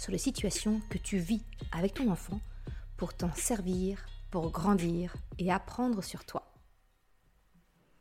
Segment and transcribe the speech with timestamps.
[0.00, 2.40] sur les situations que tu vis avec ton enfant
[2.96, 6.52] pour t'en servir, pour grandir et apprendre sur toi.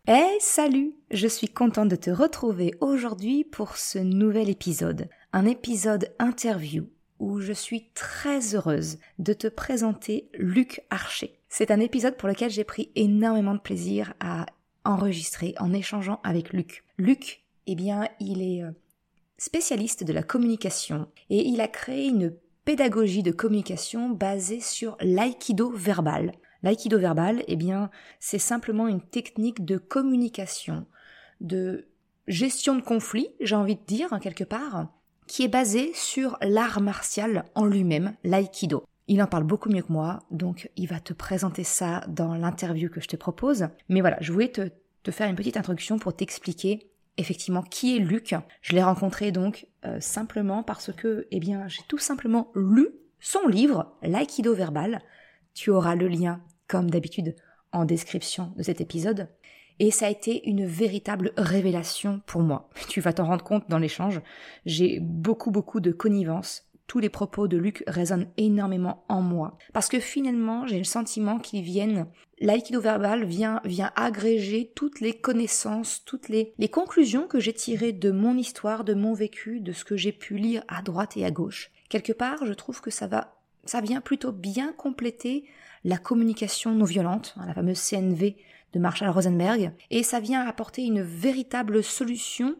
[0.08, 6.16] Hey, salut Je suis contente de te retrouver aujourd'hui pour ce nouvel épisode, un épisode
[6.20, 11.38] interview où je suis très heureuse de te présenter Luc Archer.
[11.50, 14.46] C'est un épisode pour lequel j'ai pris énormément de plaisir à
[14.86, 16.86] enregistrer en échangeant avec Luc.
[16.98, 18.72] Luc, eh bien, il est euh,
[19.40, 25.72] spécialiste de la communication et il a créé une pédagogie de communication basée sur l'aïkido
[25.72, 26.34] verbal.
[26.62, 30.86] L'aïkido verbal, eh bien, c'est simplement une technique de communication,
[31.40, 31.88] de
[32.28, 34.90] gestion de conflit, j'ai envie de dire, hein, quelque part,
[35.26, 38.84] qui est basée sur l'art martial en lui-même, l'aïkido.
[39.08, 42.90] Il en parle beaucoup mieux que moi, donc il va te présenter ça dans l'interview
[42.90, 43.70] que je te propose.
[43.88, 44.70] Mais voilà, je voulais te,
[45.02, 48.36] te faire une petite introduction pour t'expliquer effectivement qui est Luc.
[48.62, 53.48] Je l'ai rencontré donc euh, simplement parce que, eh bien, j'ai tout simplement lu son
[53.48, 55.02] livre, L'aïkido verbal.
[55.54, 57.36] Tu auras le lien, comme d'habitude,
[57.72, 59.28] en description de cet épisode.
[59.80, 62.70] Et ça a été une véritable révélation pour moi.
[62.90, 64.22] Tu vas t'en rendre compte dans l'échange.
[64.66, 69.58] J'ai beaucoup, beaucoup de connivence tous les propos de Luc résonnent énormément en moi.
[69.74, 72.08] Parce que finalement, j'ai le sentiment qu'ils viennent,
[72.42, 78.10] l'aïkido verbal vient, vient agréger toutes les connaissances, toutes les, conclusions que j'ai tirées de
[78.10, 81.32] mon histoire, de mon vécu, de ce que j'ai pu lire à droite et à
[81.32, 81.70] gauche.
[81.90, 85.46] Quelque part, je trouve que ça va, ça vient plutôt bien compléter
[85.84, 88.36] la communication non violente, hein, la fameuse CNV
[88.74, 92.56] de Marshall Rosenberg, et ça vient apporter une véritable solution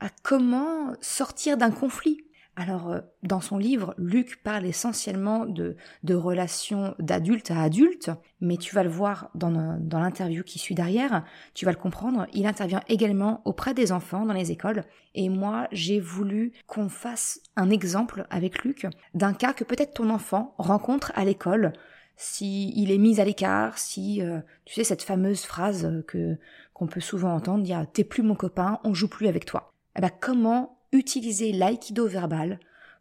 [0.00, 2.24] à comment sortir d'un conflit,
[2.56, 8.10] alors, euh, dans son livre, Luc parle essentiellement de, de relations d'adulte à adulte,
[8.40, 12.26] mais tu vas le voir dans, dans l'interview qui suit derrière, tu vas le comprendre,
[12.32, 14.84] il intervient également auprès des enfants dans les écoles,
[15.14, 20.10] et moi j'ai voulu qu'on fasse un exemple avec Luc d'un cas que peut-être ton
[20.10, 21.72] enfant rencontre à l'école,
[22.16, 26.36] si il est mis à l'écart, si euh, tu sais cette fameuse phrase que
[26.72, 29.72] qu'on peut souvent entendre, dire t'es plus mon copain, on joue plus avec toi.
[29.96, 32.58] Eh ben comment utiliser l'aïkido verbal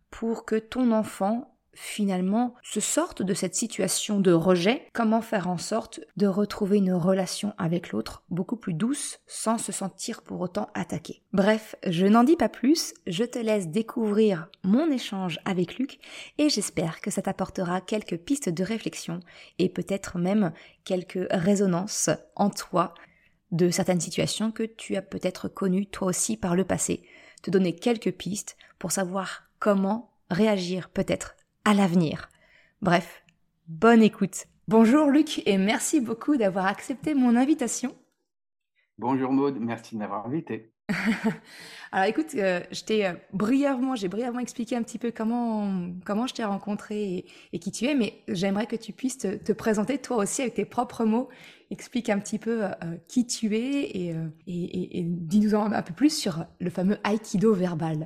[0.10, 5.58] pour que ton enfant finalement se sorte de cette situation de rejet, comment faire en
[5.58, 10.70] sorte de retrouver une relation avec l'autre beaucoup plus douce sans se sentir pour autant
[10.76, 11.24] attaqué?
[11.32, 16.00] Bref, je n'en dis pas plus, je te laisse découvrir mon échange avec Luc
[16.38, 19.20] et j'espère que ça t'apportera quelques pistes de réflexion
[19.58, 20.54] et peut-être même
[20.84, 22.94] quelques résonances en toi
[23.52, 27.04] de certaines situations que tu as peut-être connues toi aussi par le passé
[27.44, 32.30] te donner quelques pistes pour savoir comment réagir peut-être à l'avenir.
[32.82, 33.24] Bref,
[33.68, 34.46] bonne écoute.
[34.68, 37.96] Bonjour Luc et merci beaucoup d'avoir accepté mon invitation.
[38.98, 40.74] Bonjour Maude, merci de m'avoir invité.
[41.92, 46.28] Alors écoute, euh, je t'ai euh, brièvement, j'ai brièvement expliqué un petit peu comment comment
[46.28, 50.18] je t'ai rencontré et, qui tu es, mais j'aimerais que tu puisses te, présenter toi
[50.18, 51.30] aussi avec tes propres mots.
[51.74, 52.70] Explique un petit peu euh,
[53.08, 58.06] qui tu es et, et dis-nous un peu plus sur le fameux aikido verbal.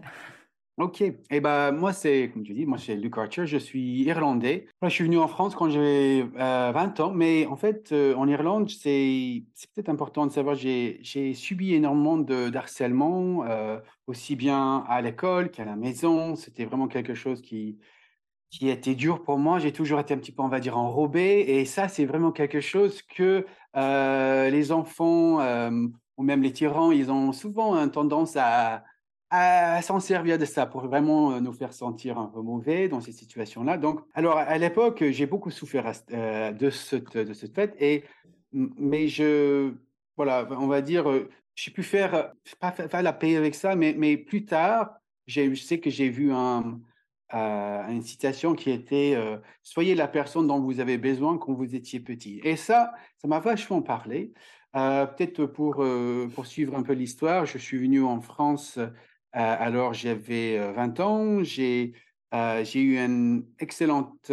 [0.77, 4.03] Ok, et eh ben moi c'est, comme tu dis, moi c'est Luke Archer, je suis
[4.03, 4.67] irlandais.
[4.81, 9.43] je suis venu en France quand j'avais 20 ans, mais en fait en Irlande, c'est
[9.75, 13.43] peut-être important de savoir, j'ai subi énormément de harcèlement,
[14.05, 16.37] aussi bien à l'école qu'à la maison.
[16.37, 17.79] C'était vraiment quelque chose qui,
[18.49, 19.59] qui était dur pour moi.
[19.59, 21.45] J'ai toujours été un petit peu, on va dire, enrobé.
[21.47, 25.39] Et ça, c'est vraiment quelque chose que les enfants
[26.17, 28.83] ou même les tyrans, ils ont souvent tendance à
[29.29, 33.01] à s'en servir de ça pour vraiment euh, nous faire sentir un peu mauvais dans
[33.01, 33.77] ces situations-là.
[33.77, 38.03] Donc, alors à l'époque, j'ai beaucoup souffert euh, de cette de cette fête et
[38.53, 39.73] mais je
[40.15, 43.93] voilà, on va dire, euh, j'ai pu faire pas faire la paix avec ça, mais
[43.97, 44.95] mais plus tard,
[45.25, 46.79] je sais que j'ai vu un,
[47.31, 49.17] une citation qui était
[49.61, 52.39] soyez la personne dont vous avez besoin quand vous étiez petit.
[52.43, 54.33] Et ça, ça m'a vachement parlé.
[54.73, 55.83] Peut-être pour
[56.35, 58.79] poursuivre un peu l'histoire, je suis venu en France
[59.35, 61.93] euh, alors, j'avais 20 ans, j'ai
[62.33, 64.31] eu une excellente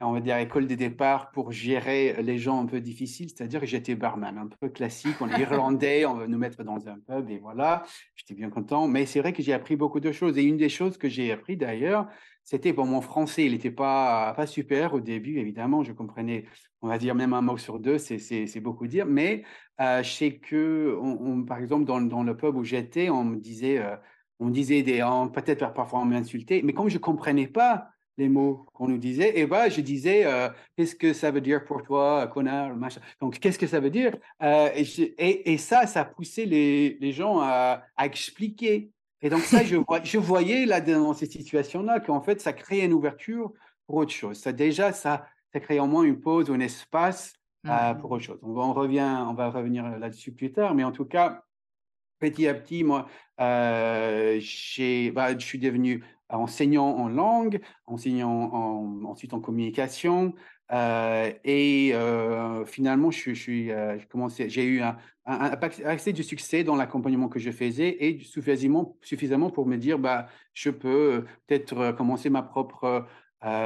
[0.00, 3.66] on va dire, école de départ pour gérer les gens un peu difficiles, c'est-à-dire que
[3.66, 7.28] j'étais barman, un peu classique, on est irlandais, on va nous mettre dans un pub
[7.30, 7.82] et voilà,
[8.14, 8.86] j'étais bien content.
[8.86, 10.38] Mais c'est vrai que j'ai appris beaucoup de choses.
[10.38, 12.06] Et une des choses que j'ai appris d'ailleurs,
[12.44, 16.46] c'était pour mon français, il n'était pas, pas super au début, évidemment, je comprenais,
[16.80, 19.42] on va dire même un mot sur deux, c'est beaucoup dire, mais
[19.80, 23.36] euh, je sais que, on, par exemple, dans, dans, le pub où j'étais, on me
[23.36, 23.96] disait, euh,
[24.38, 25.00] on disait des,
[25.34, 29.38] peut-être parfois on m'insultait, mais comme je ne comprenais pas, les mots qu'on nous disait.
[29.38, 33.00] Et bah, je disais, euh, qu'est-ce que ça veut dire pour toi, connard, machin.
[33.20, 34.14] Donc, qu'est-ce que ça veut dire?
[34.42, 38.90] Euh, et, et, ça, ça poussait les, les gens à, à, expliquer.
[39.22, 42.92] Et donc, ça, je, je voyais là, dans ces situations-là qu'en fait, ça créait une
[42.92, 43.52] ouverture
[43.86, 44.36] pour autre chose.
[44.36, 47.34] Ça, déjà, ça, ça crée au moins une pause ou un espace
[47.66, 47.98] euh, mmh.
[47.98, 48.40] pour autre chose.
[48.42, 51.44] On, on, revient, on va revenir là-dessus plus tard, mais en tout cas,
[52.18, 53.06] petit à petit, moi,
[53.38, 60.34] bah, je suis devenu enseignant en langue, enseignant en, ensuite en communication.
[60.70, 63.96] Euh, et euh, finalement, je, suis, euh,
[64.48, 69.66] j'ai eu un, assez de succès dans l'accompagnement que je faisais et suffisamment, suffisamment pour
[69.66, 73.06] me dire, bah, je peux peut-être commencer ma propre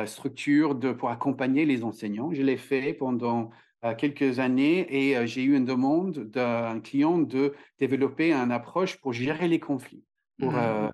[0.07, 2.33] structure de, pour accompagner les enseignants.
[2.33, 3.51] Je l'ai fait pendant
[3.99, 9.49] quelques années et j'ai eu une demande d'un client de développer une approche pour gérer
[9.49, 10.05] les conflits,
[10.39, 10.57] pour mmh.
[10.57, 10.91] Euh,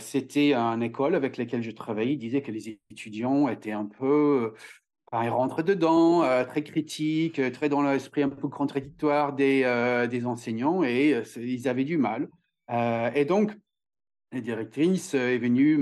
[0.00, 2.14] c'était une école avec laquelle je travaillais.
[2.14, 4.54] Il disait que les étudiants étaient un peu,
[5.10, 10.24] enfin, ils rentrent dedans, euh, très critiques, très dans l'esprit un peu contradictoire des, euh,
[10.24, 12.28] enseignants et ils avaient du mal.
[13.14, 13.52] et donc,
[14.32, 15.78] la directrice est venue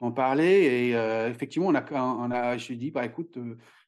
[0.00, 0.90] m'en parler et
[1.30, 3.38] effectivement, on a, on a, je lui ai dit, bah, écoute,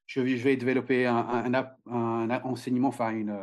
[0.06, 3.34] je, vais développer un, un enseignement, enfin une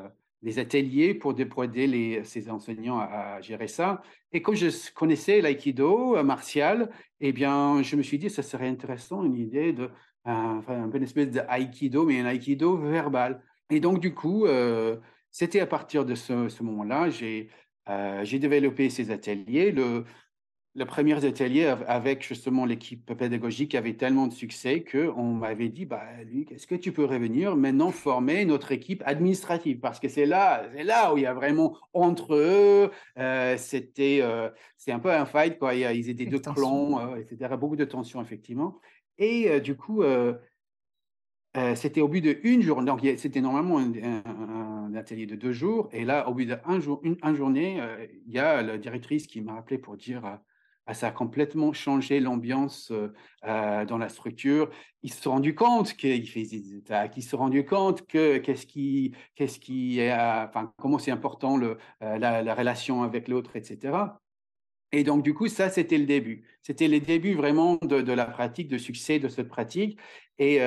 [0.43, 4.01] des ateliers pour, aider les, ces enseignants à, gérer ça.
[4.33, 6.91] Et comme je connaissais l'aïkido euh, martial,
[7.21, 9.89] eh bien, je me suis dit, ça serait intéressant, une idée de,
[10.25, 13.41] enfin, un peu une espèce d'aïkido, mais un aïkido verbal.
[13.69, 14.97] Et donc, du coup, euh,
[15.31, 17.49] c'était à partir de ce, moment-là, j'ai
[17.89, 19.73] euh, développé ces ateliers.
[20.75, 26.03] Les premiers ateliers avec justement l'équipe pédagogique avait tellement de succès qu'on m'avait dit, bah,
[26.25, 29.79] Luc, est-ce que tu peux revenir maintenant former notre équipe administrative?
[29.79, 34.19] Parce que c'est là, c'est là où il y a vraiment entre eux, euh, c'était
[34.23, 35.75] euh, c'est un peu un fight, quoi.
[35.75, 37.55] Ils étaient deux clans, euh, etc.
[37.59, 38.79] Beaucoup de tensions, effectivement.
[39.19, 40.03] Et du coup,
[41.75, 46.27] c'était au bout d'une journée, donc c'était normalement un, atelier de deux jours, et là,
[46.27, 47.79] au bout d'une jour, une, journée,
[48.25, 50.39] il y a la directrice qui m'a appelé pour dire
[50.91, 52.91] ça a complètement changé l'ambiance
[53.43, 54.69] dans la structure.
[55.01, 58.37] Ils se sont rendus compte qu'ils faisaient des attaques, ils se sont rendus compte que
[58.37, 64.19] qu'est-ce qui, qu'est-ce qui est, enfin, comment c'est important le, la, relation avec l'autre, etc.
[64.91, 66.45] Et donc, du coup, ça, c'était le début.
[66.61, 69.97] C'était le début vraiment de, de, la pratique, de succès de cette pratique.
[70.37, 70.59] Et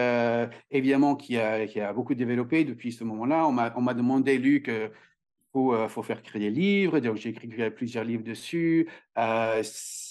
[0.71, 3.47] évidemment, qui a, qui a beaucoup développé depuis ce moment-là.
[3.47, 4.71] On m'a demandé, Luc,
[5.56, 8.88] il euh, faut faire créer des livres, donc j'ai écrit plusieurs livres dessus.
[9.19, 9.62] Euh,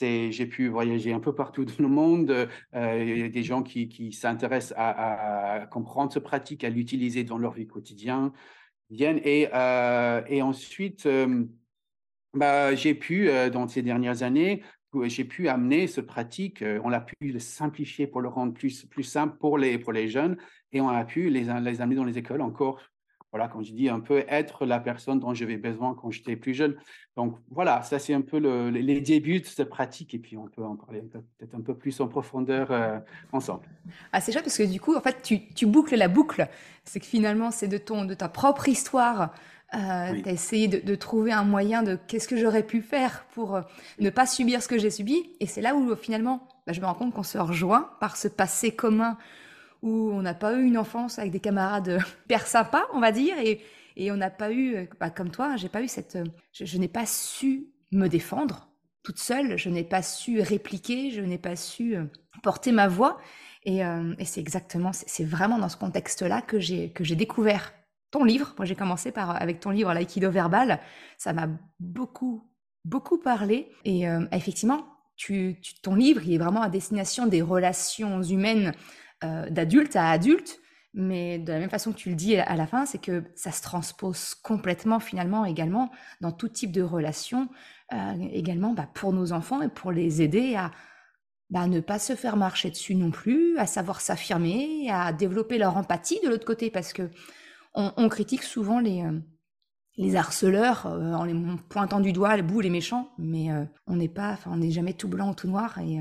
[0.01, 2.47] j'ai pu voyager un peu partout dans le monde.
[2.75, 7.53] Euh, y a des gens qui, s'intéressent à, comprendre ce pratique, à l'utiliser dans leur
[7.53, 8.31] vie quotidienne.
[8.91, 9.47] Et,
[10.29, 11.07] et ensuite,
[12.33, 14.61] bah, j'ai pu, dans ces dernières années,
[15.03, 19.37] j'ai pu amener ce pratique, on a pu le simplifier pour le rendre plus, simple
[19.37, 20.37] pour les, jeunes
[20.71, 22.79] et on a pu les amener dans les écoles encore
[23.35, 26.53] voilà, comme je dis, un peu être la personne dont j'avais besoin quand j'étais plus
[26.53, 26.77] jeune.
[27.17, 30.63] Donc voilà, ça c'est un peu les débuts de cette pratique et puis on peut
[30.63, 32.97] en parler peut-être un peu plus en profondeur euh,
[33.33, 33.63] ensemble.
[34.13, 36.47] Ah, c'est chouette parce que du coup, en fait, tu, boucles la boucle.
[36.85, 39.33] C'est que finalement, c'est de, ton, de ta propre histoire.
[39.73, 43.55] Euh, tu as essayé de, trouver un moyen de qu'est-ce que j'aurais pu faire pour
[43.55, 43.61] euh,
[43.99, 45.33] ne pas subir ce que j'ai subi.
[45.41, 48.29] Et c'est là où finalement, bah, je me rends compte qu'on se rejoint par ce
[48.29, 49.17] passé commun
[49.85, 53.37] où on n'a pas eu une enfance avec des camarades hyper sympas, on va dire,
[53.39, 53.61] et,
[53.95, 56.17] et on n'a pas eu, bah, comme toi, j'ai pas eu cette,
[56.51, 58.69] je, n'ai pas su me défendre
[59.03, 62.05] toute seule, je n'ai pas su répliquer, je n'ai pas su euh,
[62.41, 63.17] porter ma voix,
[63.63, 67.73] et, euh, et c'est exactement, c'est vraiment dans ce contexte-là que j'ai que j'ai découvert
[68.11, 68.53] ton livre.
[68.57, 70.79] Moi, j'ai commencé par avec ton livre l'aïkido verbal,
[71.17, 71.47] ça m'a
[71.79, 72.43] beaucoup
[72.83, 77.41] beaucoup parlé, et euh, effectivement, tu, tu, ton livre, il est vraiment à destination des
[77.41, 78.73] relations humaines
[79.23, 80.59] euh, d'adulte à adulte,
[80.93, 83.51] mais de la même façon que tu le dis à la fin, c'est que ça
[83.51, 85.91] se transpose complètement finalement également
[86.21, 87.49] dans tout type de relation,
[87.93, 90.71] euh, également bah, pour nos enfants et pour les aider à
[91.49, 95.77] bah, ne pas se faire marcher dessus non plus, à savoir s'affirmer, à développer leur
[95.77, 97.09] empathie de l'autre côté, parce que
[97.75, 99.19] on, critique souvent les, euh,
[99.97, 101.33] les harceleurs en les
[101.69, 103.47] pointant du doigt, les bouts, les méchants, mais
[103.87, 105.79] on n'est pas, on n'est jamais tout blanc ou tout noir.
[105.79, 105.99] Et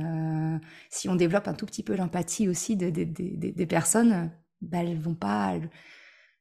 [0.91, 5.55] si on développe un tout petit peu l'empathie aussi des personnes, bah, elles vont pas,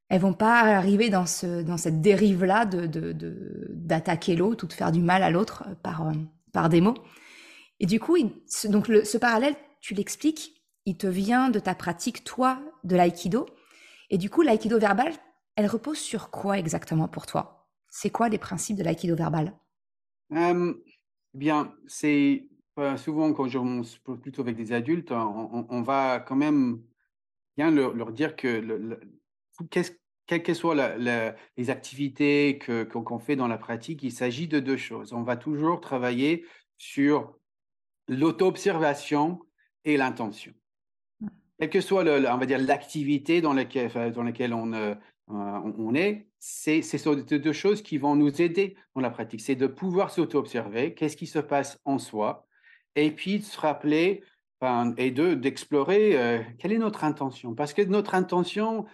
[0.09, 3.13] elles vont pas arriver dans, ce, dans cette dérive-là de,
[3.69, 6.13] d'attaquer l'autre ou de faire du mal à l'autre par, euh,
[6.51, 6.97] par des mots.
[7.79, 8.17] Et du coup,
[8.69, 13.45] donc ce parallèle, tu l'expliques, il te vient de ta pratique, toi, de l'aïkido.
[14.09, 15.13] Et du coup, l'aïkido verbal,
[15.55, 17.67] elle repose sur quoi exactement pour toi?
[17.89, 19.53] C'est quoi les principes de l'aïkido verbal?
[20.31, 20.73] Euh,
[21.33, 23.57] Bien, c'est euh, souvent quand je
[24.21, 26.83] plutôt avec des adultes, on, va quand même
[27.57, 28.99] bien leur, dire que le,
[29.71, 29.91] qu'est-ce
[30.25, 35.11] quelles que soient les activités qu'on fait dans la pratique, il s'agit de deux choses.
[35.11, 36.45] On va toujours travailler
[36.77, 37.35] sur
[38.07, 39.39] l'auto-observation
[39.83, 40.53] et l'intention.
[41.19, 41.27] Mmh.
[41.59, 44.95] Quelle que soit, on va dire, l'activité dans laquelle, dans laquelle on, euh,
[45.27, 49.41] on est, c'est ces deux choses qui vont nous aider dans la pratique.
[49.41, 52.45] C'est de pouvoir s'auto-observer, qu'est-ce qui se passe en soi,
[52.95, 54.23] et puis de se rappeler
[54.97, 57.53] et d'explorer euh, quelle est notre intention.
[57.53, 58.85] Parce que notre intention,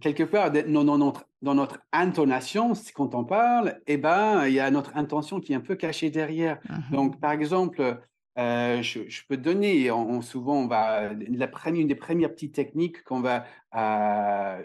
[0.00, 4.70] quelque part, dans, notre, dans notre intonation, quand on parle, eh ben, il y a
[4.70, 6.58] notre intention qui est un peu cachée derrière.
[6.68, 8.00] Mmh Donc, par exemple,
[8.38, 13.02] euh, je, peux donner, on, souvent, on va, la première, une des premières petites techniques
[13.04, 14.62] qu'on va euh,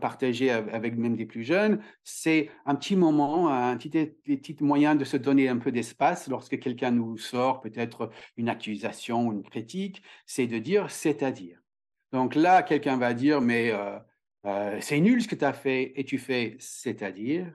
[0.00, 5.16] partager avec même des plus jeunes, c'est un petit moment, un petit, moyen de se
[5.16, 10.58] donner un peu d'espace lorsque quelqu'un nous sort peut-être une accusation, une critique, c'est de
[10.58, 11.58] dire c'est-à-dire.
[12.14, 13.98] Donc là, quelqu'un va dire, mais euh,
[14.46, 17.52] euh, c'est nul ce que tu as fait et tu fais c'est-à-dire.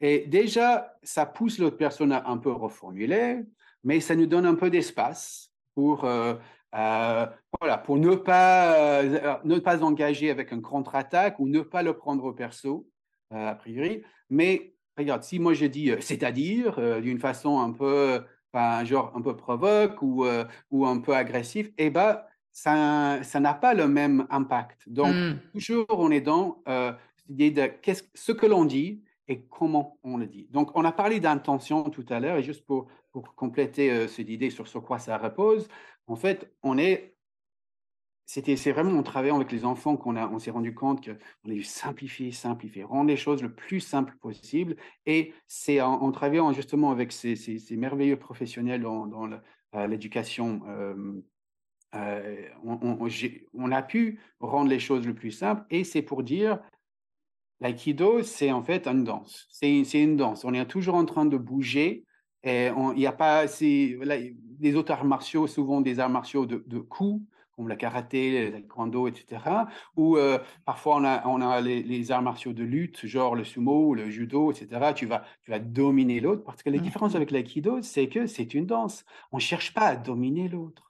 [0.00, 3.40] Et déjà, ça pousse l'autre personne à un peu reformuler,
[3.84, 6.34] mais ça nous donne un peu d'espace pour, euh,
[6.74, 7.26] euh,
[7.60, 12.24] voilà, pour ne, pas, ne pas engager avec un contre-attaque ou ne pas le prendre
[12.24, 12.88] au perso,
[13.30, 14.02] a priori.
[14.30, 18.22] Mais regarde, si moi je dis c'est-à-dire d'une façon un peu,
[18.84, 20.24] genre un peu provoque ou,
[20.70, 22.20] ou un peu agressif, eh ben,
[22.54, 24.88] ça n'a pas le même impact.
[24.88, 25.40] Donc, mmh.
[25.52, 26.92] toujours, on est dans euh,
[27.28, 27.70] l'idée de
[28.14, 30.48] ce que l'on dit et comment on le dit.
[30.50, 32.88] Donc, on a parlé d'intention tout à l'heure, et juste pour,
[33.36, 35.68] compléter euh, cette idée sur ce quoi ça repose,
[36.06, 37.12] en fait, on est.
[38.26, 41.50] C'était, c'est vraiment en travaillant avec les enfants qu'on a, on s'est rendu compte qu'on
[41.50, 44.76] a dû simplifier, simplifier, rendre les choses le plus simple possible.
[45.04, 49.30] Et c'est en, travaillant justement avec ces, ces, merveilleux professionnels dans,
[49.74, 51.22] euh, l'éducation euh,
[51.94, 56.58] euh, on, a pu rendre les choses le plus simple et c'est pour dire
[57.60, 59.46] l'aïkido, c'est en fait une danse.
[59.50, 60.44] C'est une danse.
[60.44, 62.04] On est toujours en train de bouger.
[62.44, 67.22] Il n'y a pas les autres arts martiaux, souvent des arts martiaux de, coups,
[67.56, 69.40] comme le karaté, le taekwondo, etc.
[69.96, 73.94] Ou euh, parfois on a, on a les, arts martiaux de lutte, genre le sumo,
[73.94, 74.92] le judo, etc.
[74.94, 76.44] Tu vas, tu vas dominer l'autre.
[76.44, 76.82] Parce que la mmh.
[76.82, 79.04] différence avec l'aïkido, c'est que c'est une danse.
[79.32, 80.84] On ne cherche pas à dominer l'autre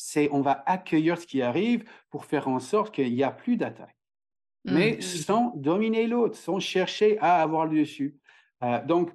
[0.00, 3.56] c'est on va accueillir ce qui arrive pour faire en sorte qu'il n'y a plus
[3.56, 3.99] d'attaque.
[4.64, 5.02] Mais mmh.
[5.02, 8.18] sans dominer l'autre, sans chercher à avoir le dessus.
[8.62, 9.10] Euh, donc,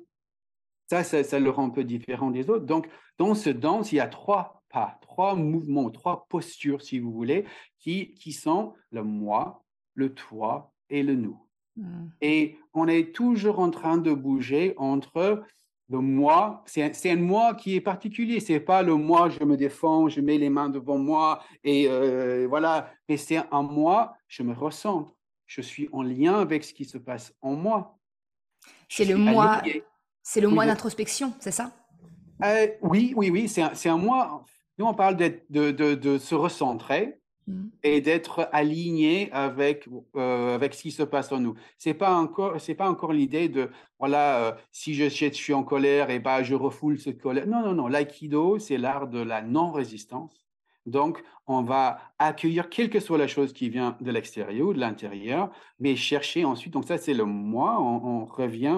[0.87, 2.65] ça, ça, le rend un peu différent des autres.
[2.65, 2.87] Donc,
[3.17, 7.45] dans ce danse, il y a trois pas, trois mouvements, trois postures, si vous voulez,
[7.79, 11.39] qui, qui sont le moi, le toi et le nous.
[11.77, 12.07] Mmh.
[12.21, 15.43] Et on est toujours en train de bouger entre
[15.89, 18.39] le moi, c'est un, moi qui est particulier.
[18.39, 22.47] C'est pas le moi, je me défends, je mets les mains devant moi et euh,
[22.49, 22.91] voilà.
[23.07, 25.14] Mais c'est un moi, je me ressens.
[25.45, 27.99] Je suis en lien avec ce qui se passe en moi.
[28.89, 29.61] C'est le moi.
[30.21, 31.71] C'est le moi d'introspection, c'est ça?
[32.43, 33.47] Euh, Oui, oui, oui.
[33.47, 34.43] C'est un, un, moi.
[34.77, 37.19] Nous, on parle de, de, de se recentrer.
[37.47, 37.67] Mmh.
[37.83, 41.53] et d'être aligné avec, euh, avec ce qui se passe en nous.
[41.77, 45.63] Ce n'est pas encore, pas encore l'idée de, voilà, euh, si je, je, suis en
[45.63, 47.45] colère, et bah, je refoule cette colère.
[47.45, 47.87] Non, non, non.
[47.87, 50.44] L'aïkido, c'est l'art de la non-résistance.
[50.85, 54.79] Donc, on va accueillir quelle que soit la chose qui vient de l'extérieur ou de
[54.79, 58.75] l'intérieur, mais chercher ensuite, donc ça c'est le moi, on, revient,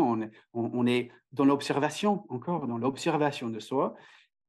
[0.54, 3.96] on, est dans l'observation, encore dans l'observation de soi,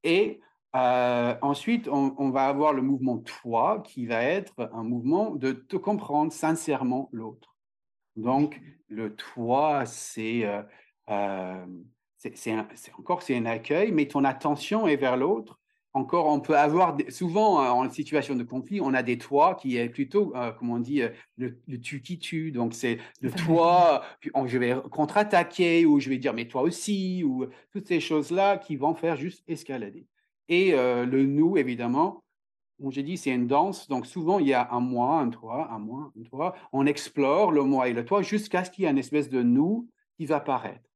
[0.05, 0.41] et
[0.77, 5.77] euh, ensuite, on, va avoir le mouvement toi qui va être un mouvement de te
[5.77, 7.57] comprendre sincèrement l'autre.
[8.17, 10.63] Donc, le toi, c'est euh,
[11.11, 11.67] euh,
[12.99, 15.59] encore c'est un accueil, mais ton attention est vers l'autre.
[15.99, 19.89] Encore, on peut avoir souvent en situation de conflit, on a des toits qui est
[19.89, 21.03] plutôt, comment on dit,
[21.37, 22.53] le, tu qui tue.
[22.53, 27.25] Donc c'est le toi, puis je vais contre-attaquer ou je vais dire mais toi aussi
[27.25, 30.07] ou toutes ces choses là qui vont faire juste escalader.
[30.49, 32.23] Et euh, le nous, évidemment,
[32.81, 33.89] comme j'ai dit, c'est une danse.
[33.89, 36.55] Donc, souvent, il y a un moi, un toi, un moi, un toi.
[36.73, 39.43] On explore le moi et le toi jusqu'à ce qu'il y ait une espèce de
[39.43, 40.89] nous qui va paraître.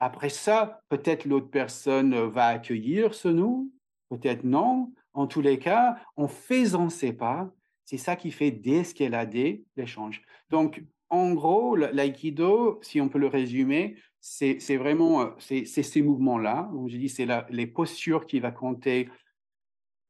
[0.00, 3.70] Après ça, peut-être l'autre personne va accueillir ce nous,
[4.08, 4.92] peut-être non.
[5.12, 7.50] En tous les cas, en faisant ces pas,
[7.84, 10.22] c'est ça qui fait désescalader l'échange.
[10.50, 16.70] Donc, en gros, l'aïkido, si on peut le résumer, c'est vraiment euh, c'est ces mouvements-là.
[16.88, 19.08] Je dis, c'est les postures qui vont compter.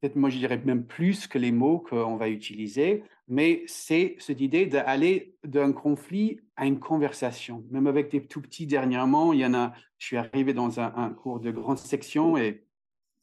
[0.01, 4.41] Peut-être, moi, je dirais même plus que les mots qu'on va utiliser, mais c'est cette
[4.41, 7.65] idée d'aller d'un conflit à une conversation.
[7.71, 9.73] Même avec des tout petits dernièrement, il y en a.
[9.99, 12.66] Je suis arrivé dans un, cours de grande section et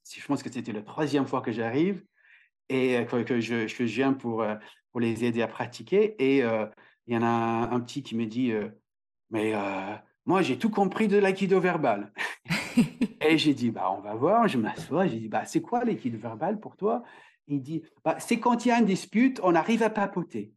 [0.09, 2.03] je pense que c'était la troisième fois que j'arrive
[2.69, 4.55] et euh, que, je, je, viens pour, euh,
[4.91, 6.15] pour les aider à pratiquer.
[6.19, 6.39] Et
[7.07, 8.53] il y en a un, petit qui me dit
[9.29, 9.53] Mais
[10.25, 12.13] moi, j'ai tout compris de l'aïkido verbal.
[13.21, 16.17] et j'ai dit, bah, on va voir, je m'assois, j'ai dit, bah, c'est quoi l'aïkido
[16.17, 17.03] verbal pour toi?
[17.47, 20.53] Il dit, bah, c'est quand il y a une dispute, on arrive à papoter.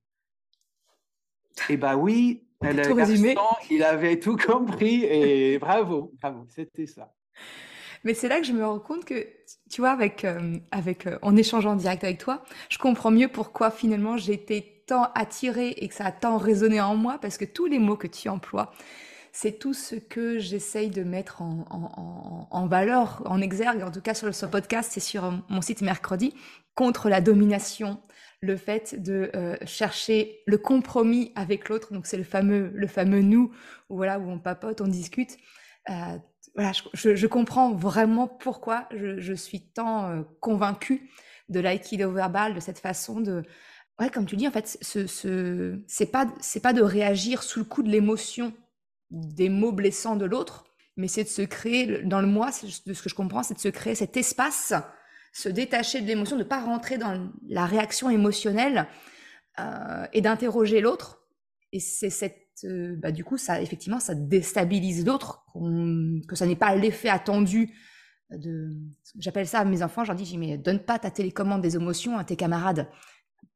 [1.69, 7.13] Et bah oui, le garçon, il avait tout compris et bravo, bravo, c'était ça.
[8.05, 9.27] Mais c'est là que je me rends compte que,
[9.71, 13.29] tu vois, avec, euh, avec, euh, en échangeant en direct avec toi, je comprends mieux
[13.29, 17.45] pourquoi finalement été tant attirée et que ça a tant résonné en moi, parce que
[17.45, 18.73] tous les mots que tu emploies,
[19.33, 24.35] c'est tout ce que j'essaye de mettre en, valeur, en exergue, en tout cas sur
[24.35, 26.35] ce podcast et sur mon site mercredi,
[26.75, 28.01] contre la domination,
[28.41, 31.93] le fait de euh, chercher le compromis avec l'autre.
[31.93, 33.53] Donc c'est le fameux, le fameux nous,
[33.91, 35.37] où voilà, où on papote, on discute.
[35.91, 36.19] Euh,
[36.57, 41.11] voilà, je, comprends vraiment pourquoi je, suis tant convaincue
[41.49, 43.43] de l'aïkido verbal, de cette façon de,
[44.01, 47.61] ouais, comme tu dis, en fait, ce, ce c'est pas, c'est pas de réagir sous
[47.61, 48.53] le coup de l'émotion
[49.11, 50.65] des mots blessants de l'autre,
[50.97, 52.51] mais c'est de se créer, dans le moi,
[52.87, 54.73] de ce que je comprends, c'est de se créer cet espace,
[55.33, 58.87] se détacher de l'émotion, de pas rentrer dans la réaction émotionnelle
[59.61, 61.21] euh, et d'interroger l'autre.
[61.73, 65.45] Et c'est cette, euh, bah, du coup, ça, effectivement, ça déstabilise l'autre,
[66.29, 67.75] que ça n'est pas l'effet attendu
[68.31, 68.73] de,
[69.19, 72.19] j'appelle ça à mes enfants, je leur dis, mais donne pas ta télécommande des émotions
[72.19, 72.89] à tes camarades,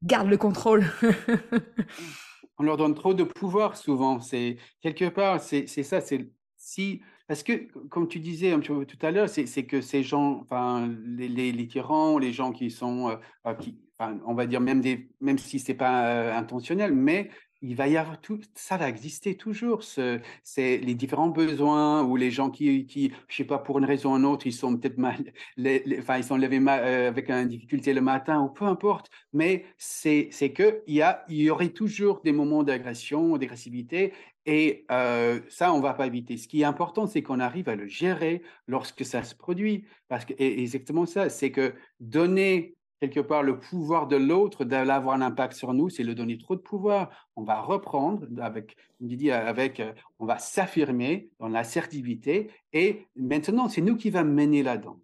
[0.03, 0.85] garde le contrôle.
[2.57, 4.21] on leur donne trop de pouvoir souvent.
[4.21, 5.99] C'est quelque part, c'est ça.
[5.99, 9.81] C'est si parce que comme tu disais un petit peu tout à l'heure, c'est que
[9.81, 13.15] ces gens, enfin les, les, tyrans, les gens qui sont, euh,
[13.47, 17.29] euh, qui, on va dire même des, même si c'est pas euh, intentionnel, mais
[17.61, 19.83] il va y avoir tout, ça va exister toujours.
[19.83, 24.13] C'est les différents besoins ou les gens qui, qui, je sais pas, pour une raison
[24.13, 25.33] ou une autre, ils sont peut-être mal,
[25.99, 29.09] enfin, ils sont levés euh, avec une difficulté le matin ou peu importe.
[29.33, 34.13] Mais c'est que il y a, il y aurait toujours des moments d'agression, d'agressivité.
[34.47, 36.37] Et euh, ça, on va pas éviter.
[36.37, 39.85] Ce qui est important, c'est qu'on arrive à le gérer lorsque ça se produit.
[40.07, 45.15] Parce que, et exactement ça, c'est que donner quelque part le pouvoir de l'autre d'avoir
[45.15, 47.09] un impact sur nous, c'est le donner trop de pouvoir.
[47.35, 49.81] On va reprendre avec, dit, avec,
[50.19, 54.99] on va s'affirmer dans l'assertivité et maintenant c'est nous qui va mener la danse.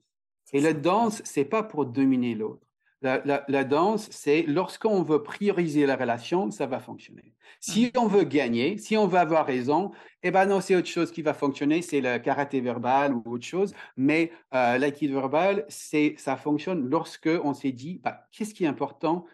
[0.54, 2.67] Et la danse, c'est pas pour dominer l'autre.
[3.02, 7.36] La, danse, c'est lorsqu'on veut prioriser la relation, ça va fonctionner.
[7.60, 8.00] Si mmh.
[8.00, 9.92] on veut gagner, si on veut avoir raison,
[10.24, 13.46] eh ben non, c'est autre chose qui va fonctionner, c'est le karaté verbal ou autre
[13.46, 13.74] chose.
[13.98, 18.68] Mais euh, l'aïkido verbal, c'est ça fonctionne lorsque on s'est dit, bah, qu'est-ce qui est
[18.68, 19.26] important?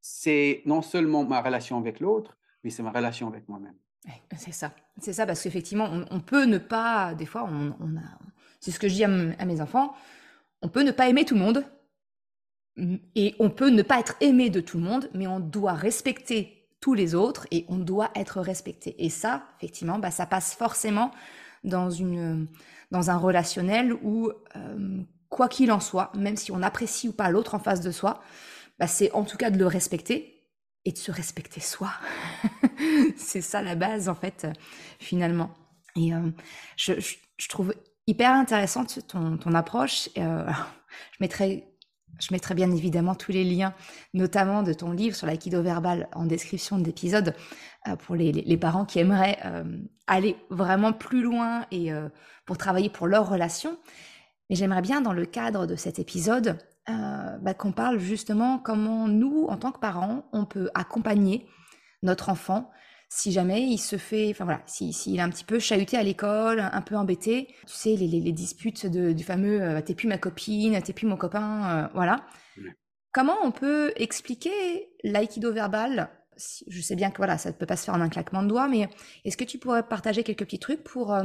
[0.00, 3.76] C'est non seulement ma relation avec l'autre, mais c'est ma relation avec moi-même.
[4.36, 8.18] C'est ça, c'est ça, parce qu'effectivement, on, peut ne pas, des fois, on, a,
[8.58, 9.94] c'est ce que je dis à mes enfants,
[10.60, 11.64] on peut ne pas aimer tout le monde,
[12.76, 16.62] et on peut ne pas être aimé de tout le monde, mais on doit respecter
[16.80, 18.94] tous les autres et on doit être respecté.
[19.04, 21.12] Et ça, effectivement, bah, ça passe forcément
[21.64, 22.48] dans, une,
[22.90, 27.30] dans un relationnel où, euh, quoi qu'il en soit, même si on apprécie ou pas
[27.30, 28.20] l'autre en face de soi,
[28.78, 30.42] bah, c'est en tout cas de le respecter
[30.84, 31.92] et de se respecter soi.
[33.16, 34.48] c'est ça la base, en fait,
[34.98, 35.54] finalement.
[35.94, 36.30] Et euh,
[36.76, 36.94] je,
[37.36, 37.74] je, trouve
[38.06, 40.08] hyper intéressante ton, ton approche.
[40.18, 40.46] Euh,
[41.12, 41.71] je mettrai
[42.20, 43.74] je mettrai bien évidemment tous les liens,
[44.14, 47.34] notamment de ton livre sur l'aïkido verbal en description d'épisode
[47.88, 49.64] euh, pour les, parents qui aimeraient euh,
[50.06, 52.08] aller vraiment plus loin et euh,
[52.46, 53.78] pour travailler pour leur relation.
[54.50, 59.46] Mais j'aimerais bien, dans le cadre de cet épisode, bah, qu'on parle justement comment nous,
[59.48, 61.46] en tant que parents, on peut accompagner
[62.02, 62.70] notre enfant
[63.14, 66.02] si jamais il se fait, enfin voilà, s'il si, est un petit peu chahuté à
[66.02, 70.08] l'école, un peu embêté, tu sais, les, les, disputes de, du fameux euh, t'es plus
[70.08, 72.24] ma copine, t'es plus mon copain, euh, voilà.
[73.12, 77.76] Comment on peut expliquer l'aïkido verbal je sais bien que voilà, ça ne peut pas
[77.76, 78.88] se faire en un claquement de doigts, mais
[79.24, 81.24] est-ce que tu pourrais partager quelques petits trucs pour euh,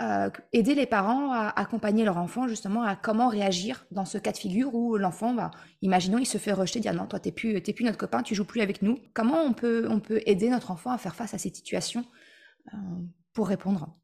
[0.00, 4.32] euh, aider les parents à accompagner leur enfant justement à comment réagir dans ce cas
[4.32, 5.50] de figure où l'enfant, va,
[5.82, 8.44] imaginons, il se fait rejeter, dire non, toi t'es plus, plus notre copain, tu joues
[8.44, 8.98] plus avec nous.
[9.14, 12.04] Comment on peut, on peut aider notre enfant à faire face à ces situations
[12.72, 12.76] euh,
[13.32, 13.96] pour répondre?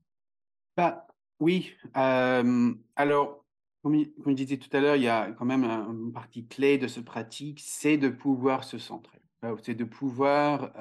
[0.77, 1.07] Bah,
[1.41, 1.73] oui.
[1.95, 3.45] alors,
[3.83, 6.87] comme, je disais tout à l'heure, il y a quand même une partie clé de
[6.87, 9.22] cette pratique, c'est de pouvoir se centrer.
[9.63, 10.73] C'est de pouvoir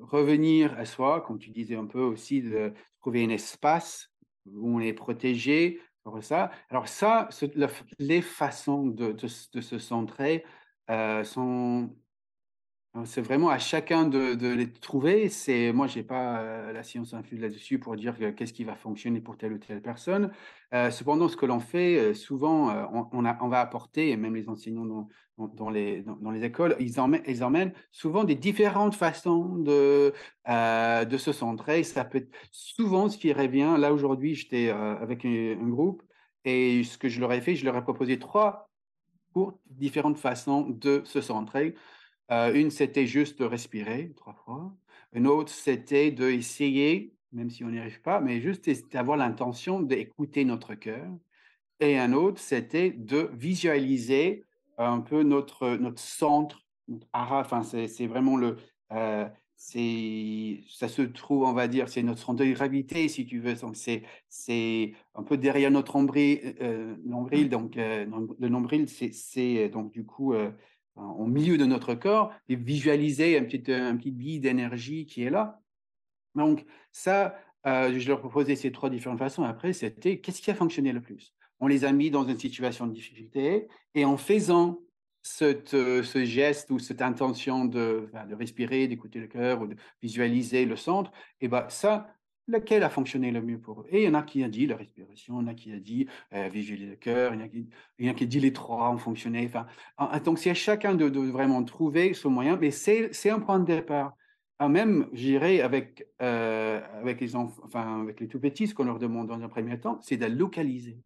[0.00, 4.10] revenir à soi, comme tu disais un peu aussi, de trouver un espace
[4.46, 5.80] où on est protégé.
[6.22, 6.50] Ça.
[6.70, 7.28] Alors ça,
[7.98, 10.44] les façons de, se centrer
[11.24, 11.94] sont
[13.04, 15.28] c'est vraiment à chacun de, les trouver.
[15.28, 19.20] C'est moi, j'ai pas euh, la science infuse là-dessus pour dire qu'est-ce qui va fonctionner
[19.20, 20.30] pour telle ou telle personne.
[20.74, 22.72] Euh, cependant, ce que l'on fait euh, souvent,
[23.12, 25.06] on, va apporter, et même les enseignants
[25.36, 26.04] dans, les,
[26.42, 30.12] écoles, ils emmènent, souvent des différentes façons de,
[30.46, 31.82] se centrer.
[31.82, 33.76] Ça peut être souvent ce qui revient.
[33.78, 36.02] Là aujourd'hui, j'étais avec un, un, groupe
[36.44, 38.68] et ce que je leur ai fait, je leur ai proposé trois
[39.66, 41.74] différentes façons de se centrer.
[42.30, 44.74] Euh, une, c'était juste de respirer trois fois.
[45.12, 50.44] Une autre, c'était d'essayer, même si on n'y arrive pas, mais juste d'avoir l'intention d'écouter
[50.44, 51.08] notre cœur.
[51.80, 54.44] Et un autre, c'était de visualiser
[54.76, 58.56] un peu notre, notre centre, notre Enfin, c'est vraiment le.
[58.92, 63.54] Euh, ça se trouve, on va dire, c'est notre centre de gravité, si tu veux.
[64.28, 66.56] C'est un peu derrière notre nombril.
[66.60, 70.34] Euh, nombril donc, le nombril, c'est donc du coup
[70.98, 75.30] au milieu de notre corps et visualiser un petit, un petit billet d'énergie qui est
[75.30, 75.60] là.
[76.34, 77.34] Donc, ça,
[77.66, 79.42] euh, je leur proposais ces trois différentes façons.
[79.42, 81.34] Après, c'était qu'est-ce qui a fonctionné le plus?
[81.60, 84.78] On les a mis dans une situation de difficulté et en faisant
[85.22, 89.76] cette, euh, ce geste ou cette intention de, de respirer, d'écouter le cœur ou de
[90.00, 92.08] visualiser le centre, et ben ça,
[92.48, 93.86] lequel a fonctionné le mieux pour eux?
[93.90, 95.72] Et il y en a qui a dit la respiration, il y en a qui
[95.72, 98.52] a dit euh, vigiler le cœur, il y, en a qui, il en dit les
[98.52, 99.46] trois ont fonctionné.
[99.46, 99.66] Enfin,
[100.20, 104.16] donc, c'est à chacun de, vraiment trouver ce moyen, mais c'est un point de départ.
[104.60, 109.28] même, j'irai avec, euh, avec, les enfin, avec les tout petits, ce qu'on leur demande
[109.28, 110.98] dans un premier temps, c'est de localiser.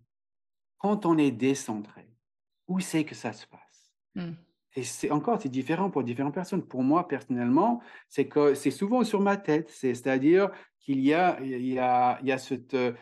[0.78, 2.08] Quand on est décentré,
[2.68, 3.92] où c'est que ça se passe?
[4.14, 4.32] Mmh.
[4.74, 6.62] Et c'est encore, c'est différent pour différentes personnes.
[6.62, 9.68] Pour moi, personnellement, c'est que c'est souvent sur ma tête.
[9.68, 12.92] C'est-à-dire qu'il y a, il y a, il y a cette, euh,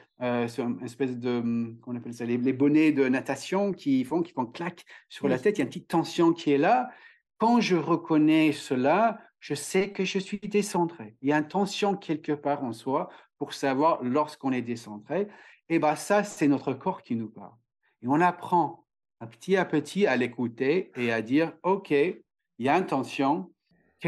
[0.85, 4.85] espèce de, hum, qu'on appelle ça, les, bonnets de natation qui font, qui font clac
[5.09, 5.59] sur la tête.
[5.59, 6.91] Il y a une petite tension qui est là.
[7.39, 11.17] Quand je reconnais cela, je sais que je suis décentré.
[11.23, 15.29] Il y a une tension quelque part en soi pour savoir lorsqu'on est décentré.
[15.71, 17.55] Et bien ça, c'est notre corps qui nous parle.
[18.03, 18.85] Et on apprend
[19.27, 23.53] petit à petit à l'écouter et à dire, OK, il y a une tension,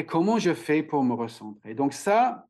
[0.07, 1.75] comment je fais pour me recentrer?
[1.75, 2.48] Donc ça,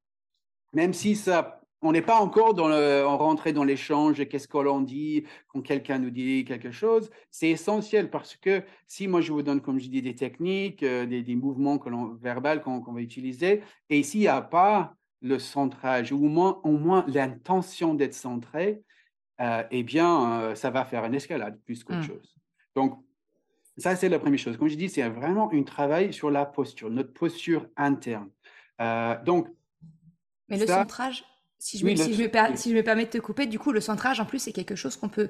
[0.72, 4.58] même si ça, on n'est pas encore dans le, en rentré dans l'échange, qu'est-ce que
[4.58, 9.32] l'on dit quand quelqu'un nous dit quelque chose, c'est essentiel parce que si moi je
[9.32, 13.00] vous donne, comme je dis, des techniques, euh, des, mouvements que l'on, verbal qu'on, va
[13.00, 18.14] utiliser, et s'il n'y a pas le centrage, ou au moins, au moins l'intention d'être
[18.14, 18.82] centré,
[19.40, 22.02] euh, eh bien, euh, ça va faire une escalade plus qu'autre mmh.
[22.02, 22.36] chose.
[22.74, 23.02] Donc,
[23.78, 24.56] ça, c'est la première chose.
[24.56, 28.28] Comme je dis, c'est vraiment un travail sur la posture, notre posture interne.
[28.80, 29.48] Euh, donc,
[30.48, 31.24] Mais le centrage,
[31.58, 33.72] si je, me, si, je me si je, me, permets de te couper, du coup,
[33.72, 35.28] le centrage, en plus, c'est quelque chose qu'on peut,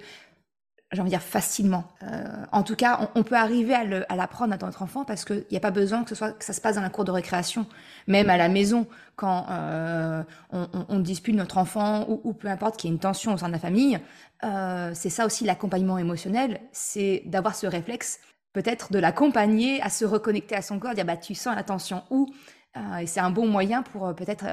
[0.93, 1.85] j'ai envie de dire, facilement.
[2.03, 5.57] Euh, en tout cas, on, peut arriver à l'apprendre à, notre enfant parce qu'il n'y
[5.57, 7.67] a pas besoin que, ce soit, que ça se passe dans la cour de récréation.
[8.09, 12.91] Même à la maison, quand euh, on, dispute notre enfant ou, ou peu importe qu'il
[12.91, 13.99] y ait une tension au sein de la famille,
[14.45, 18.21] euh, c'est ça aussi l'accompagnement émotionnel, c'est d'avoir ce réflexe,
[18.53, 22.03] peut-être de l'accompagner à se reconnecter à son corps, dire bah tu sens la tension
[22.11, 24.45] euh, et c'est un bon moyen pour peut-être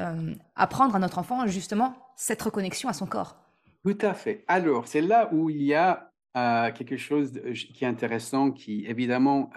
[0.56, 3.36] apprendre à notre enfant justement cette reconnexion à son corps.
[3.84, 4.45] Tout à fait.
[4.47, 9.49] Alors c'est là où il y a quelque chose qui est intéressant, qui évidemment,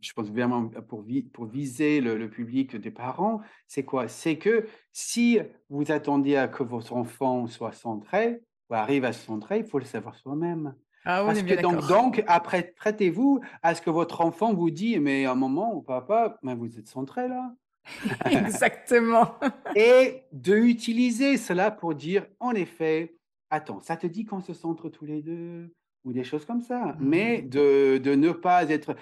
[0.00, 4.08] je pense vraiment pour, pour viser le, le, public des parents, c'est quoi?
[4.08, 5.38] C'est que si
[5.70, 8.42] vous attendiez à que votre enfant soit centré,
[8.76, 10.74] arrive à se centrer, il faut le savoir soi-même.
[11.04, 15.24] Ah Parce que donc, donc, après, prêtez-vous à ce que votre enfant vous dit, mais
[15.24, 17.54] à un moment, papa, mais vous êtes centré là.
[18.30, 19.34] Exactement.
[19.76, 23.16] Et de utiliser cela pour dire, en effet,
[23.48, 25.72] attends, ça te dit qu'on se centre tous les deux?
[26.08, 27.48] Ou des choses comme ça, mais mmh.
[27.50, 28.96] de, de, ne pas être,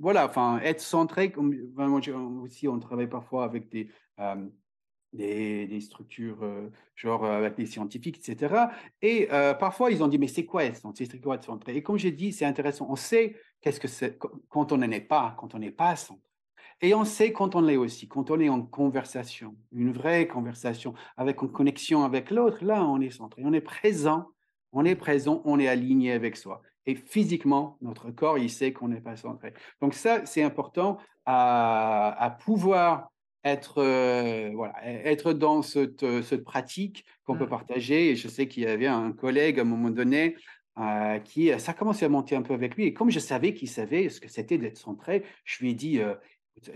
[0.00, 1.54] voilà, enfin, être centré, comme,
[2.42, 4.46] aussi on travaille parfois avec des, euh,
[5.12, 8.54] des, structures euh, genre euh, avec des scientifiques, etc.
[9.02, 11.06] Et euh, parfois, ils ont dit, mais c'est quoi être centré?
[11.06, 11.76] C'est quoi être centré?
[11.76, 12.86] Et comme j'ai dit, c'est intéressant.
[12.88, 16.22] On sait qu'est-ce que c'est quand on n'en est pas, quand on n'est pas centré.
[16.82, 20.92] Et on sait quand on l'est aussi, quand on est en conversation, une vraie conversation,
[21.16, 23.42] avec une connexion avec l'autre, là, on est centré.
[23.46, 24.28] On est présent,
[24.76, 26.62] on est présent, on est aligné avec soi.
[26.84, 29.54] Et physiquement, notre corps, il sait qu'on n'est pas centré.
[29.80, 33.10] Donc ça, c'est important à, à pouvoir
[33.42, 37.48] être, euh, voilà, être dans cette, euh, cette pratique qu'on peut Mmh.
[37.48, 38.10] partager.
[38.10, 40.36] Et je sais qu'il y avait un collègue à un moment donné
[40.78, 42.84] euh, qui, ça commençait à monter un peu avec lui.
[42.84, 46.00] Et comme je savais qu'il savait ce que c'était d'être centré, je lui ai dit,
[46.00, 46.14] euh,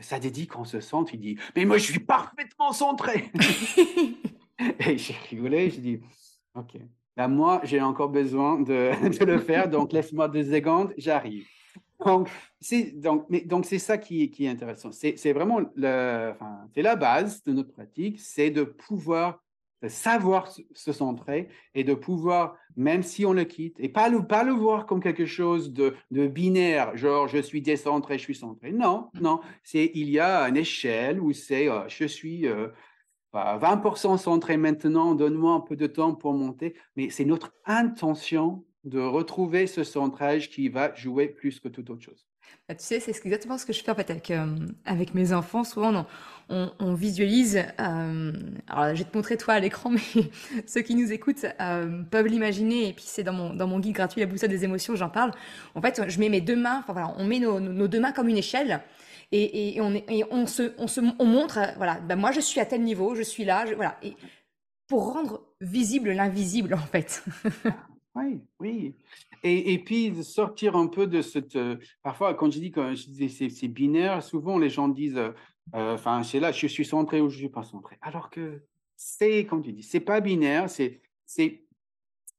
[0.00, 3.30] ça dit qu'on se centre Il dit, mais moi je suis parfaitement centré.
[4.86, 6.00] Et j'ai rigolé, j'ai dit,
[6.54, 6.78] ok.
[7.20, 11.46] Là, moi, j'ai encore besoin de, le faire, donc laisse-moi deux secondes, j'arrive.
[12.06, 14.90] Donc, c'est donc, mais, donc c'est ça qui, qui est intéressant.
[14.90, 19.38] C'est c'est vraiment le, enfin, c'est la base de notre pratique, c'est de pouvoir
[19.83, 24.26] de savoir se centrer et de pouvoir, même si on le quitte, et pas le,
[24.26, 28.35] pas le voir comme quelque chose de, de binaire, genre je suis décentré, je suis
[28.35, 28.72] centré.
[28.72, 32.68] Non, non, c'est il y a une échelle où c'est euh, je suis euh,
[33.32, 38.64] bah, 20% centré maintenant, donne-moi un peu de temps pour monter, mais c'est notre intention
[38.84, 42.26] de retrouver ce centrage qui va jouer plus que toute autre chose.
[42.68, 44.46] Bah, tu sais, c'est exactement ce que je fais en fait avec, euh,
[44.84, 45.64] avec mes enfants.
[45.64, 46.06] Souvent, on,
[46.56, 47.56] on- on visualise.
[47.80, 48.32] euh,
[48.68, 50.30] alors, je vais te montrer toi à l'écran, mais
[50.66, 52.88] ceux qui nous écoutent euh, peuvent l'imaginer.
[52.88, 55.32] Et puis, c'est dans mon, dans mon guide gratuit, La boussole des émotions, j'en parle.
[55.74, 58.12] En fait, je mets mes deux mains, enfin voilà, on met nos, nos deux mains
[58.12, 58.80] comme une échelle.
[59.32, 60.72] Et, on, se,
[61.20, 63.96] on, montre, euh, voilà, ben moi je suis à tel niveau, je suis là, voilà.
[64.02, 64.14] Et
[64.88, 67.24] pour rendre visible l'invisible, en fait.
[68.14, 68.94] Oui, oui.
[69.42, 71.56] Et, et puis sortir un peu de cette.
[71.56, 75.30] euh, parfois, quand je dis que c'est binaire, souvent les gens disent, euh,
[75.74, 77.96] euh, enfin, c'est là, je suis centré ou je suis pas centré.
[78.02, 78.64] Alors que
[78.96, 81.00] c'est, comme tu dis, c'est pas binaire, c'est,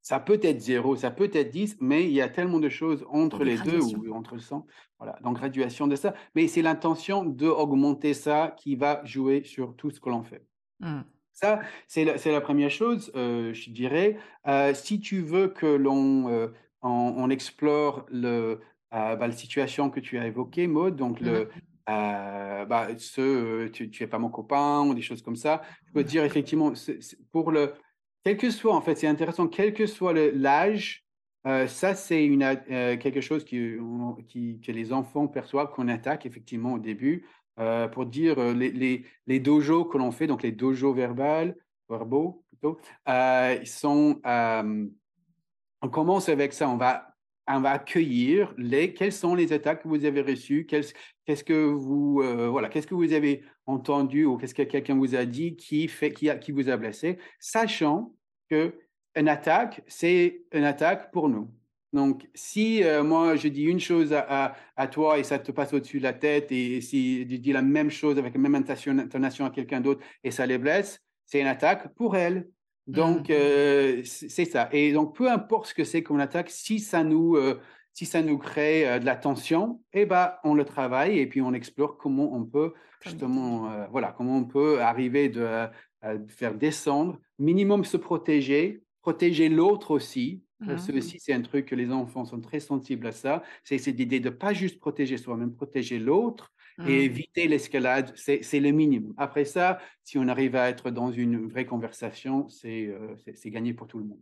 [0.02, 3.06] ça peut être zéro, ça peut être 10, mais il y a tellement de choses
[3.08, 4.66] entre les deux ou entre le 100.
[4.98, 6.14] Voilà, donc graduation de ça.
[6.34, 10.44] Mais c'est l'intention d'augmenter ça qui va jouer sur tout ce que l'on fait.
[10.80, 11.00] Mm.
[11.32, 14.18] Ça, c'est la, première chose, euh, je dirais.
[14.46, 16.48] Euh, si tu veux que l'on euh,
[16.82, 18.60] on, on explore le,
[18.90, 21.48] bah, la situation que tu as évoquée, Maud, donc le,
[21.88, 25.92] euh, bah, ce, tu, tu es pas mon copain ou des choses comme ça, je
[25.92, 26.72] peux te dire effectivement,
[27.32, 27.74] pour le,
[28.24, 31.04] quel que soit, en fait, c'est intéressant, quel que soit l'âge,
[31.46, 33.56] euh, ça, c'est euh, quelque chose qui,
[34.64, 37.26] que les enfants perçoivent qu'on attaque effectivement au début.
[37.58, 41.54] euh, pour dire les, les, les dojos que l'on fait, donc les dojos verbales,
[41.88, 42.80] verbaux plutôt,
[43.66, 44.20] sont,
[45.82, 47.11] on commence avec ça, on va,
[47.48, 52.20] on va accueillir les, quelles sont les attaques que vous avez reçues, qu'est-ce que vous,
[52.22, 55.88] euh, voilà, qu'est-ce que vous avez entendu ou qu'est-ce que quelqu'un vous a dit qui,
[55.88, 58.14] fait, qui, qui vous a blessé, sachant
[58.48, 58.74] que
[59.14, 61.50] une attaque, c'est une attaque pour nous.
[61.92, 65.52] Donc, si euh, moi je dis une chose à, à, à, toi et ça te
[65.52, 68.54] passe au-dessus de la tête, et si tu dis la même chose avec la même
[68.54, 72.48] intonation à quelqu'un d'autre et ça les blesse, c'est une attaque pour elle.
[72.86, 73.32] Donc, Mm.
[73.32, 74.68] euh, c'est ça.
[74.72, 77.60] Et donc, peu importe ce que c'est comme attaque, si ça nous, euh,
[77.92, 81.40] si ça nous crée euh, de la tension, eh ben, on le travaille et puis
[81.42, 85.66] on explore comment on peut justement, voilà, comment on peut arriver de,
[86.28, 90.44] faire descendre, minimum se protéger, protéger l'autre aussi.
[90.64, 93.42] Ça aussi, c'est un truc que les enfants sont très sensibles à ça.
[93.64, 96.88] C'est cette idée de ne pas juste protéger soi-même, protéger l'autre et Mm.
[96.88, 98.12] éviter l'escalade.
[98.16, 99.14] C'est le minimum.
[99.16, 103.74] Après ça, si on arrive à être dans une vraie conversation, c'est euh, c'est gagné
[103.74, 104.20] pour tout le monde.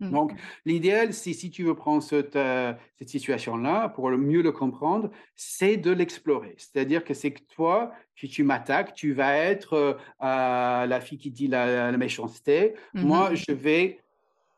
[0.00, 0.10] Mm.
[0.10, 0.32] Donc,
[0.64, 5.10] l'idéal, c'est si tu veux prendre cette, euh, cette situation-là, pour le mieux le comprendre,
[5.34, 6.54] c'est de l'explorer.
[6.58, 11.30] C'est-à-dire que c'est que toi, si tu m'attaques, tu vas être euh, la fille qui
[11.30, 12.74] dit la, la méchanceté.
[12.94, 13.04] Mhm.
[13.04, 14.00] Moi, je vais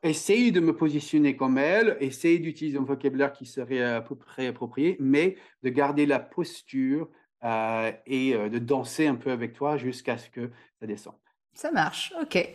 [0.03, 4.47] essayer de me positionner comme elle, essayer d'utiliser un vocabulaire qui serait à peu près
[4.49, 7.09] approprié, mais de garder la posture
[7.45, 11.15] euh, et euh, de danser un peu avec toi jusqu'à ce que ça descende.
[11.55, 12.53] Ça marche, ok.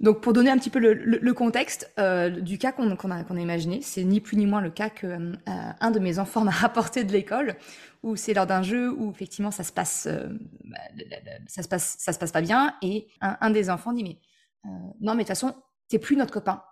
[0.00, 4.02] Donc pour donner un petit peu le, contexte euh, du cas qu'on a, imaginé, c'est
[4.02, 7.12] ni plus ni moins le cas que euh, un de mes enfants m'a rapporté de
[7.12, 7.54] l'école,
[8.02, 10.08] où c'est lors d'un jeu où effectivement ça se passe,
[10.64, 10.78] bah,
[11.46, 14.18] ça se passe, ça se passe pas bien, et un, un des enfants dit mais
[15.00, 15.54] non mais de toute façon
[15.88, 16.62] t'es plus notre copain,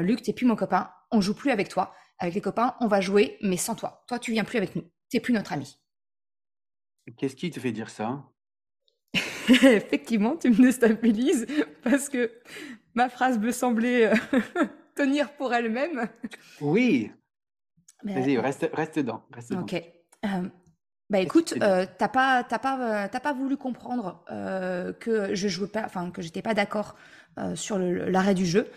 [0.00, 3.00] Luc t'es plus mon copain, on joue plus avec toi, avec les copains on va
[3.00, 5.76] jouer mais sans toi, toi tu viens plus avec nous, t'es plus notre ami.
[7.16, 8.24] Qu'est-ce qui te fait dire ça?
[9.48, 11.46] Effectivement, tu me déstabilises
[11.82, 12.32] parce que
[12.94, 14.14] ma phrase me semblait euh,
[14.94, 16.08] tenir pour elle-même.
[16.60, 17.10] Oui.
[18.02, 19.24] Vas-y, reste, reste dedans.
[19.32, 19.62] Reste dedans.
[19.62, 19.74] Ok.
[19.74, 20.48] Euh,
[21.10, 25.48] bah écoute, euh, t'as pas, t'as pas, euh, t'as pas voulu comprendre euh, que je
[25.48, 26.96] jouais pas, enfin que j'étais pas d'accord
[27.56, 28.70] sur l'arrêt du jeu.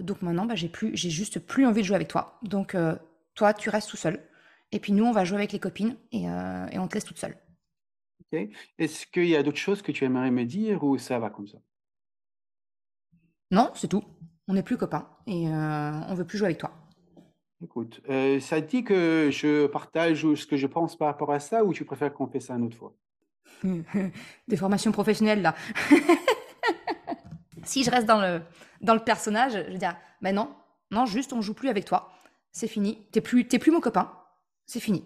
[0.00, 2.38] Donc maintenant, bah, j'ai plus, j'ai juste plus envie de jouer avec toi.
[2.42, 2.76] Donc
[3.34, 4.20] toi, tu restes tout seul.
[4.70, 7.18] Et puis nous, on va jouer avec les copines et, et on te laisse toute
[7.18, 7.36] seule.
[8.32, 11.46] Est-ce qu'il y a d'autres choses que tu aimerais me dire ou ça va comme
[11.46, 11.58] ça?
[13.50, 14.04] Non, c'est tout.
[14.46, 16.72] On n'est plus copains et euh, on veut plus jouer avec toi.
[17.62, 21.40] Écoute, euh, ça te dit que je partage ce que je pense par rapport à
[21.40, 22.94] ça ou tu préfères qu'on fasse ça une autre fois?
[24.48, 25.54] Des formations professionnelles là.
[27.64, 28.42] si je reste dans le,
[28.80, 30.54] dans le personnage, je vais dire, ben non,
[30.90, 32.12] non, juste on joue plus avec toi.
[32.52, 33.06] C'est fini.
[33.10, 34.12] T'es plus, t'es plus mon copain.
[34.66, 35.04] C'est fini.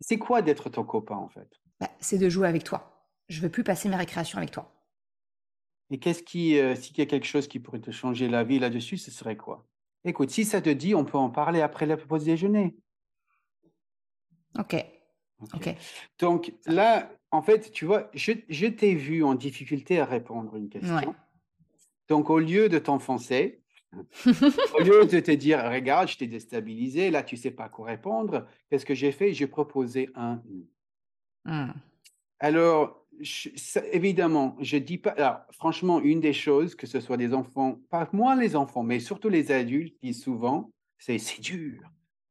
[0.00, 1.48] C'est quoi d'être ton copain en fait?
[1.80, 3.08] Bah, C'est de jouer avec toi.
[3.28, 4.72] Je veux plus passer mes récréations avec toi.
[5.90, 8.58] Et qu'est-ce qui, euh, s'il y a quelque chose qui pourrait te changer la vie
[8.58, 9.66] là-dessus, ce serait quoi?
[10.04, 12.76] Écoute, si ça te dit, on peut en parler après la pause déjeuner.
[14.58, 14.76] Ok.
[15.54, 15.74] Ok.
[16.18, 20.58] Donc là, en fait, tu vois, je, je t'ai vu en difficulté à répondre à
[20.58, 21.14] une question.
[22.08, 23.62] Donc au lieu de t'enfoncer,
[23.92, 28.46] au lieu de te dire, regarde, je t'ai déstabilisé, là, tu sais pas quoi répondre,
[28.68, 29.32] qu'est-ce que j'ai fait?
[29.32, 30.42] J'ai proposé un
[31.44, 31.72] mmh.
[32.40, 33.04] Alors,
[33.92, 35.10] évidemment, je dis pas.
[35.10, 39.00] Alors, franchement, une des choses, que ce soit des enfants, pas moi les enfants, mais
[39.00, 41.82] surtout les adultes, disent souvent, c'est c'est dur.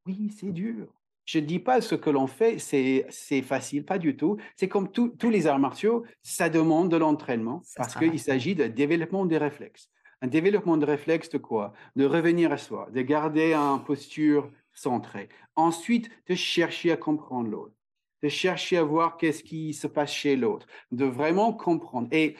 [0.05, 0.87] Oui, c'est dur.
[1.25, 4.37] Je ne dis pas ce que l'on fait, c'est facile, pas du tout.
[4.55, 9.25] C'est comme tous les arts martiaux, ça demande de l'entraînement parce qu'il s'agit de développement
[9.25, 9.89] des réflexes.
[10.21, 11.73] Un développement de réflexes de quoi?
[11.97, 15.27] De revenir à soi, de garder une posture centrée.
[15.57, 17.75] Ensuite, de chercher à comprendre l'autre,
[18.23, 22.07] de chercher à voir qu'est-ce qui se passe chez l'autre, de vraiment comprendre.
[22.11, 22.35] Et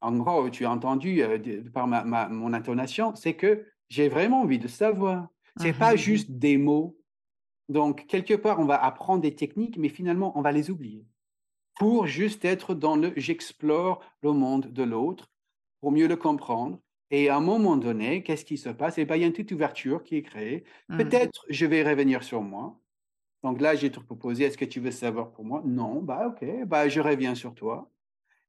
[0.00, 4.58] en gros, tu as entendu euh, par ma, mon intonation, c'est que j'ai vraiment envie
[4.58, 5.28] de savoir.
[5.56, 6.98] C'est n'est pas mmh juste des mots.
[7.68, 11.06] Donc, quelque part, on va apprendre des techniques, mais finalement, on va les oublier
[11.76, 15.30] pour juste être dans le j'explore le monde de l'autre,
[15.80, 16.78] pour mieux le comprendre,
[17.10, 18.98] et à un moment donné, qu'est-ce qui se passe?
[18.98, 20.64] Eh bien, il y a une petite ouverture qui est créée.
[20.88, 20.96] Mmh.
[20.96, 22.80] Peut-être je vais revenir sur moi.
[23.44, 25.62] Donc là, j'ai te proposé, est-ce que tu veux savoir pour moi?
[25.66, 27.92] Non, bah ok, bah je reviens sur toi.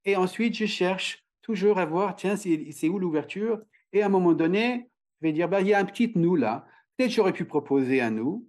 [0.05, 3.59] Et ensuite, je cherche toujours à voir, tiens, c'est où l'ouverture?
[3.91, 6.37] Et à un moment donné, je vais dire, bah, il y a un petit nous
[6.37, 6.65] là.
[6.95, 8.47] Peut-être j'aurais pu proposer un nous,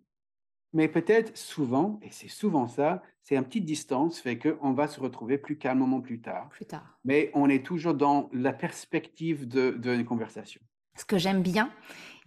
[0.72, 5.00] mais peut-être souvent, et c'est souvent ça, c'est une petite distance, fait qu'on va se
[5.00, 6.48] retrouver plus calmement plus tard.
[6.50, 6.96] Plus tard.
[7.04, 10.60] Mais on est toujours dans la perspective d'une de, conversation.
[10.94, 11.72] Ce que j'aime bien,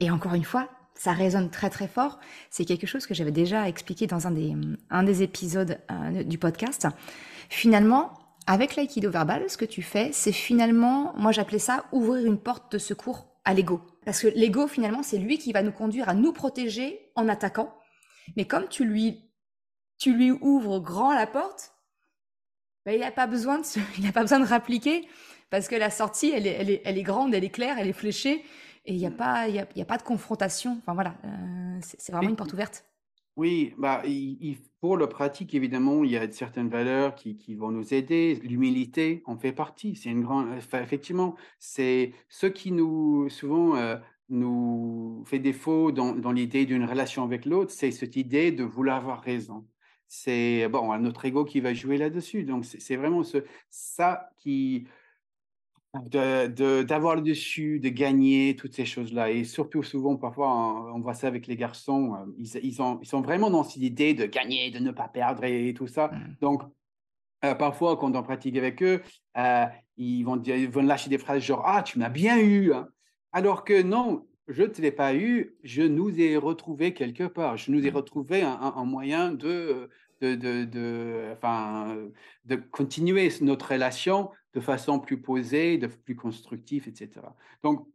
[0.01, 3.67] et encore une fois, ça résonne très très fort, c'est quelque chose que j'avais déjà
[3.67, 4.55] expliqué dans un des,
[4.89, 6.87] un des épisodes euh, du podcast.
[7.49, 8.13] Finalement,
[8.47, 12.71] avec l'aïkido verbal, ce que tu fais, c'est finalement, moi j'appelais ça ouvrir une porte
[12.71, 13.81] de secours à l'ego.
[14.05, 17.73] Parce que l'ego, finalement, c'est lui qui va nous conduire à nous protéger en attaquant.
[18.35, 19.29] Mais comme tu lui
[19.99, 21.73] tu lui ouvres grand la porte,
[22.85, 23.65] ben, il n'a pas besoin de
[23.99, 25.07] il a pas besoin de rappliquer
[25.49, 27.87] parce que la sortie elle est, elle est, elle est grande, elle est claire, elle
[27.87, 28.43] est fléchée
[28.89, 30.77] et il n'y a pas y a, y a, pas de confrontation.
[30.79, 32.85] Enfin voilà, euh, c'est vraiment une porte ouverte.
[33.35, 37.71] Oui, bah, il, pour le pratique, évidemment, il y a certaines valeurs qui, qui vont
[37.71, 38.39] nous aider.
[38.43, 39.95] L'humilité en fait partie.
[39.95, 43.95] C'est une grande, effectivement, c'est ce qui nous souvent euh,
[44.29, 48.97] nous fait défaut dans, dans l'idée d'une relation avec l'autre, c'est cette idée de vouloir
[48.97, 49.65] avoir raison
[50.09, 52.43] c'est bon, notre ego qui va jouer là-dessus.
[52.43, 53.37] Donc, c'est vraiment ce,
[53.69, 54.87] ça qui.
[55.93, 59.31] D'avoir le dessus, de gagner, toutes ces choses-là.
[59.31, 63.07] Et surtout, souvent, parfois, on voit ça avec les garçons, euh, ils, ils, ont, ils
[63.07, 66.09] sont vraiment dans cette idée de gagner, de ne pas perdre et, tout ça.
[66.09, 66.35] Mmh.
[66.41, 66.61] Donc,
[67.43, 69.01] euh, parfois, quand on pratique avec eux,
[69.37, 69.65] euh,
[69.97, 72.71] ils, vont dire, ils vont lâcher des phrases genre Ah, tu m'as bien eu.
[72.71, 72.87] Hein».
[73.31, 77.57] Alors que non, je ne te l'ai pas eu, je nous ai retrouvé quelque part.
[77.57, 77.95] Je nous ai mmh.
[77.95, 79.89] retrouvé un, moyen de,
[80.21, 81.97] de, de, enfin,
[82.45, 87.21] de continuer notre relation de façon plus posée, de plus constructive, etc.
[87.63, 87.87] Donc,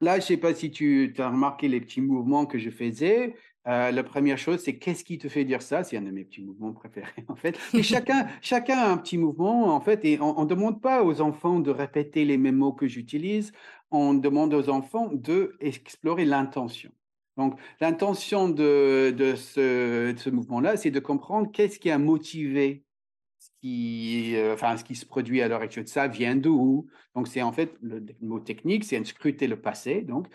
[0.00, 3.34] là, je ne sais pas si tu as remarqué les petits mouvements que je faisais.
[3.66, 5.84] Euh, la première chose, c'est qu'est-ce qui te fait dire ça?
[5.84, 7.58] C'est un de mes petits mouvements préférés, en fait.
[7.74, 11.20] Et chacun, chacun a un petit mouvement, en fait, et on ne demande pas aux
[11.20, 13.52] enfants de répéter les mêmes mots que j'utilise
[13.90, 16.90] on demande aux enfants d'explorer l'intention.
[17.36, 22.84] Donc, l'intention de, ce, mouvement-là, c'est de comprendre qu'est-ce qui a motivé
[23.60, 25.88] qui, euh, enfin, ce qui se produit à l'heure actuelle.
[25.88, 26.86] Ça vient d'où?
[27.14, 30.02] Donc, c'est en fait, le, mot technique, c'est scruter le passé.
[30.02, 30.26] Donc,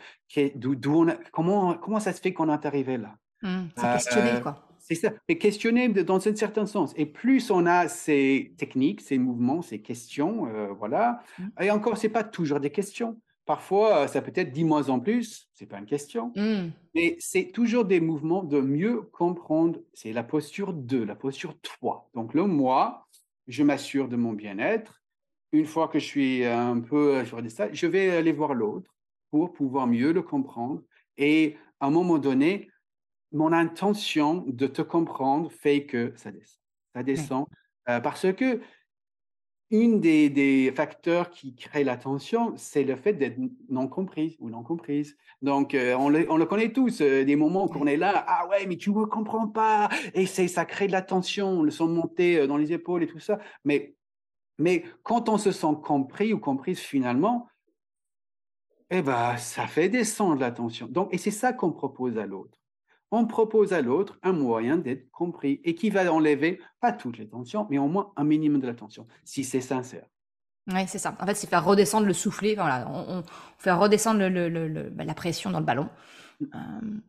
[0.56, 3.16] d'où, comment, comment ça se fait qu'on est arrivé là?
[3.42, 4.68] Mmh, C'est questionner, euh, quoi.
[4.80, 6.94] C'est ça, et questionner dans un certain sens.
[6.98, 11.24] Et plus on a ces techniques, ces mouvements, ces questions, euh, voilà.
[11.40, 11.44] Mmh.
[11.62, 13.18] Et encore, c'est pas toujours des questions.
[13.46, 16.70] Parfois, ça peut être dix mois en plus, c'est pas une question, mmh.
[16.96, 19.80] mais c'est toujours des mouvements de mieux comprendre.
[19.94, 22.10] C'est la posture de, la posture toi.
[22.14, 23.08] Donc le moi,
[23.48, 25.02] je m'assure de mon bien-être.
[25.52, 28.94] Une fois que je suis un peu sur ça, je vais aller voir l'autre
[29.30, 30.82] pour pouvoir mieux le comprendre.
[31.18, 32.70] Et à un moment donné,
[33.32, 36.60] mon intention de te comprendre fait que ça descend.
[36.96, 37.48] Ça descend
[37.90, 38.62] euh, parce que
[39.74, 44.62] une des, facteurs qui crée la tension, c'est le fait d'être non compris ou non
[44.62, 45.18] comprise.
[45.42, 48.68] Donc, euh, on, le, connaît tous, euh, des moments où on est là, ah ouais,
[48.68, 52.38] mais tu ne me comprends pas, et ça crée de la tension, le son monté
[52.38, 53.40] euh, dans les épaules et tout ça.
[53.66, 53.96] Mais
[54.60, 57.48] Mais quand on se sent compris ou comprise finalement,
[58.92, 60.88] eh ben, ça fait descendre l'attention.
[60.88, 62.63] Donc, et c'est ça qu'on propose à l'autre.
[63.16, 67.28] On propose à l'autre un moyen d'être compris et qui va enlever, pas toutes les
[67.28, 70.08] tensions, mais au moins un minimum de l'attention, si c'est sincère.
[70.68, 71.16] Oui, c'est ça.
[71.20, 72.56] En fait, c'est faire redescendre le soufflet.
[72.56, 73.22] Voilà, on,
[73.60, 74.18] fait redescendre
[74.90, 75.92] bah, la pression dans le ballon.
[76.40, 76.46] Mm.
[76.56, 77.00] Euh,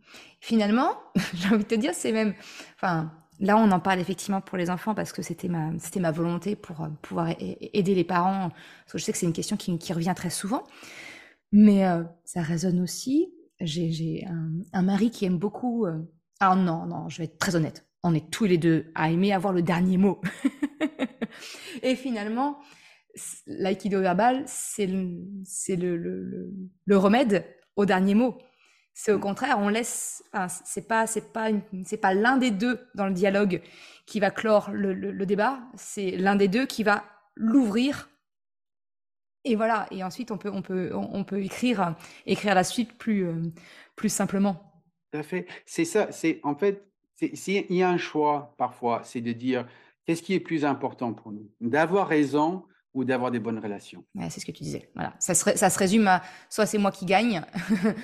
[0.40, 0.90] finalement,
[1.32, 2.34] j'ai envie de te dire, c'est même.
[2.74, 6.10] Enfin, là, on en parle effectivement pour les enfants parce que c'était ma, c'était ma
[6.10, 8.50] volonté pour euh, pouvoir aider les parents.
[8.50, 10.64] Parce que je sais que c'est une question qui, revient très souvent.
[11.50, 13.32] Mais euh, ça résonne aussi.
[13.60, 14.26] J'ai,
[14.72, 15.86] un, mari qui aime beaucoup.
[16.40, 17.86] Alors, non, non, je vais être très honnête.
[18.02, 20.20] On est tous les deux à aimer avoir le dernier mot.
[21.82, 22.58] Et finalement,
[23.46, 26.52] l'aïkido verbal, c'est le, le,
[26.84, 27.46] le, remède
[27.76, 28.38] au dernier mot.
[28.92, 29.22] C'est au mm.
[29.22, 30.22] contraire, on laisse.
[30.32, 31.50] Enfin, c'est pas, c'est pas,
[31.84, 33.60] c'est pas l'un des deux dans le dialogue
[34.06, 35.60] qui va clore le, débat.
[35.74, 38.08] C'est l'un des deux qui va l'ouvrir.
[39.44, 39.86] Et voilà.
[39.90, 41.94] Et ensuite, on peut, on peut, on peut écrire,
[42.26, 43.42] écrire la suite plus, euh,
[43.96, 44.82] plus simplement.
[45.12, 45.46] Tout à fait.
[45.66, 46.10] C'est ça.
[46.10, 46.86] C'est en fait,
[47.34, 49.66] s'il y a un choix parfois, c'est de dire
[50.04, 54.04] qu'est-ce qui est plus important pour nous, d'avoir raison ou d'avoir des bonnes relations?
[54.30, 54.88] c'est ce que tu disais.
[54.94, 55.14] Voilà.
[55.18, 57.42] Ça, se, ça se résume à soit c'est moi qui gagne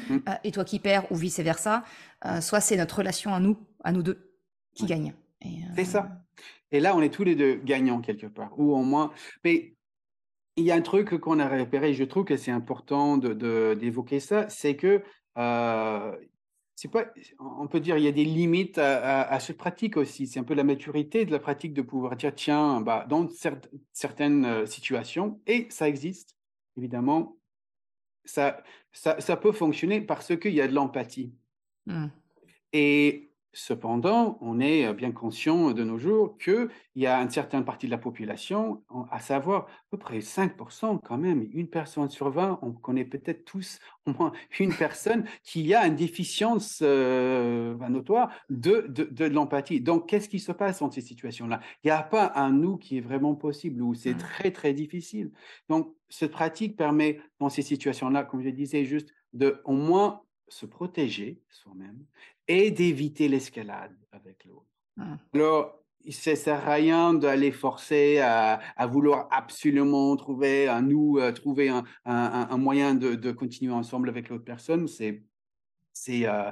[0.09, 0.17] mm.
[0.29, 1.85] euh, et toi qui perds ou vice-versa,
[2.27, 4.33] euh, soit c'est notre relation à nous, à nous deux,
[4.75, 5.15] qui gagne.
[5.45, 6.09] Euh, c'est ça.
[6.73, 9.13] Et là, on est tous les deux gagnants quelque part, ou au moins.
[9.45, 9.75] Mais
[10.61, 14.21] il y a un truc qu'on a repéré, je trouve que c'est important d'évoquer de,
[14.21, 15.03] ça, c'est que
[16.89, 20.27] pas, on peut dire, il y a des limites à, cette pratique aussi.
[20.27, 23.29] C'est un peu la maturité de la pratique de pouvoir dire, tiens, bah, dans
[23.93, 26.37] certaines euh, situations, et ça existe,
[26.77, 27.37] évidemment,
[28.25, 31.35] ça, ça, peut fonctionner parce qu'il y a de l'empathie.
[31.87, 32.07] Mmh.
[32.73, 37.65] Et Cependant, on est euh, bien conscient de nos jours qu'il y a une certaine
[37.65, 42.31] partie de la population, à savoir à peu près 5% quand même, une personne sur
[42.31, 48.31] 20, on connaît peut-être tous au moins une personne qui a une déficience euh, notoire
[48.51, 49.81] de, de, l'empathie.
[49.81, 51.61] Donc, qu'est-ce qui se passe dans ces situations-là?
[51.83, 54.19] Il n'y a pas un nous qui est vraiment possible ou c'est mmh.
[54.19, 55.33] très, très difficile.
[55.69, 60.67] Donc, cette pratique permet dans ces situations-là, comme je disais, juste de au moins se
[60.67, 62.05] protéger soi-même
[62.51, 64.67] et d'éviter l'escalade avec l'autre.
[64.97, 65.15] Mmh.
[65.35, 71.31] Alors, il ne sert à rien d'aller forcer à, vouloir absolument trouver un nous, euh,
[71.31, 74.89] trouver un, un, moyen de, de, continuer ensemble avec l'autre personne.
[74.89, 75.23] C'est
[75.93, 76.51] c'est euh,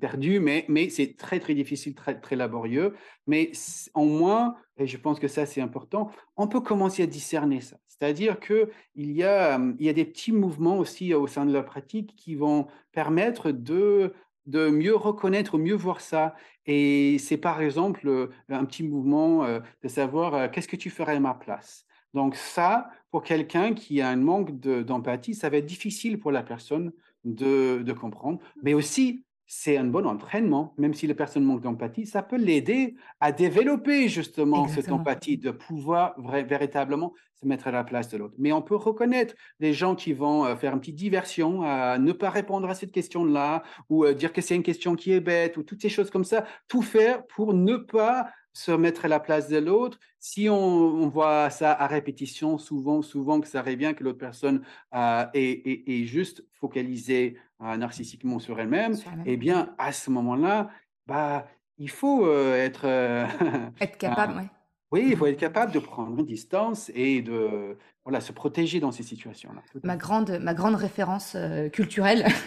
[0.00, 2.94] perdu, mais, mais c'est très très difficile, très très laborieux.
[3.26, 3.52] Mais
[3.94, 7.76] en moins, et je pense que ça c'est important, on peut commencer à discerner ça.
[7.86, 11.62] C'est-à-dire qu'il y, a, il y a des petits mouvements aussi au sein de la
[11.62, 14.14] pratique qui vont permettre de
[14.48, 16.34] de mieux reconnaître, mieux voir ça.
[16.66, 20.90] Et c'est par exemple euh, un petit mouvement euh, de savoir euh, qu'est-ce que tu
[20.90, 21.84] ferais à ma place?
[22.14, 26.42] Donc ça, pour quelqu'un qui a un manque d'empathie, ça va être difficile pour la
[26.42, 26.92] personne
[27.24, 32.04] de, de comprendre, mais aussi c'est un bon entraînement, même si la personne manque d'empathie,
[32.04, 37.82] ça peut l'aider à développer justement cette empathie, de pouvoir véritablement se mettre à la
[37.82, 38.34] place de l'autre.
[38.38, 42.12] Mais on peut reconnaître des gens qui vont euh, faire une petite diversion, à ne
[42.12, 45.56] pas répondre à cette question-là, ou euh, dire que c'est une question qui est bête,
[45.56, 49.20] ou toutes ces choses comme ça, tout faire pour ne pas se mettre à la
[49.20, 49.98] place de l'autre.
[50.18, 54.62] Si on, voit ça à répétition, souvent, souvent que ça revient que l'autre personne
[54.94, 58.94] euh, est, juste focalisée euh, narcissiquement sur elle-même,
[59.26, 60.70] eh bien, à ce moment-là,
[61.06, 61.46] bah,
[61.78, 62.86] il faut euh, être...
[63.80, 64.44] être capable, oui.
[64.90, 68.90] Oui, il faut être capable de prendre une distance et de voilà, se protéger dans
[68.90, 69.60] ces situations-là.
[69.84, 71.36] Ma grande, ma grande référence
[71.74, 72.26] culturelle,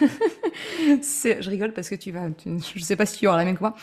[0.80, 3.54] je rigole parce que tu vas, je ne sais pas si tu auras la même
[3.54, 3.76] que moi,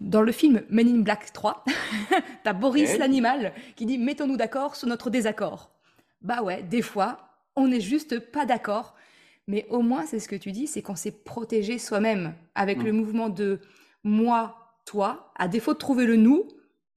[0.00, 1.64] dans le film Men in Black 3,
[2.44, 5.70] t'as Boris l'animal qui dit mettons-nous d'accord sur notre désaccord.
[6.22, 8.94] Bah ouais, des fois, on n'est juste pas d'accord.
[9.46, 12.92] Mais au moins, c'est ce que tu dis, c'est qu'on s'est protégé soi-même avec le
[12.92, 12.96] mm.
[12.96, 13.60] mouvement de
[14.04, 15.32] moi, toi.
[15.36, 16.46] À défaut de trouver le nous,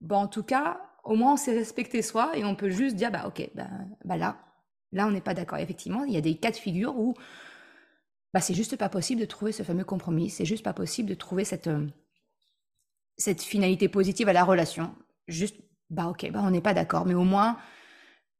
[0.00, 3.10] bah en tout cas, au moins on s'est respecté soi et on peut juste dire
[3.10, 3.68] bah ok, bah,
[4.04, 4.36] bah là,
[4.92, 5.58] là on n'est pas d'accord.
[5.58, 7.14] Effectivement, il y a des cas de figure où
[8.34, 10.30] bah c'est juste pas possible de trouver ce fameux compromis.
[10.30, 11.86] C'est juste pas possible de trouver cette euh,
[13.16, 14.94] cette finalité positive à la relation.
[15.28, 15.56] Juste,
[15.90, 17.56] bah ok, bah on n'est pas d'accord, mais au moins,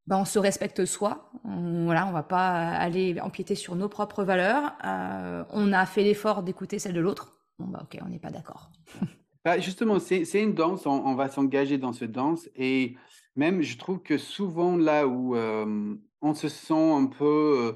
[0.06, 1.30] bah on se respecte soi.
[1.44, 4.72] On, voilà, on va pas aller empiéter sur nos propres valeurs.
[4.84, 7.32] Euh, on a fait l'effort d'écouter celle de l'autre.
[7.58, 8.70] Bon bah ok, on n'est pas d'accord.
[9.44, 10.86] Bah, justement, c'est une danse.
[10.86, 12.94] On, va s'engager dans cette danse et
[13.34, 17.74] même, je trouve que souvent là où euh, on se sent un peu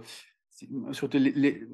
[0.63, 1.19] euh, surtout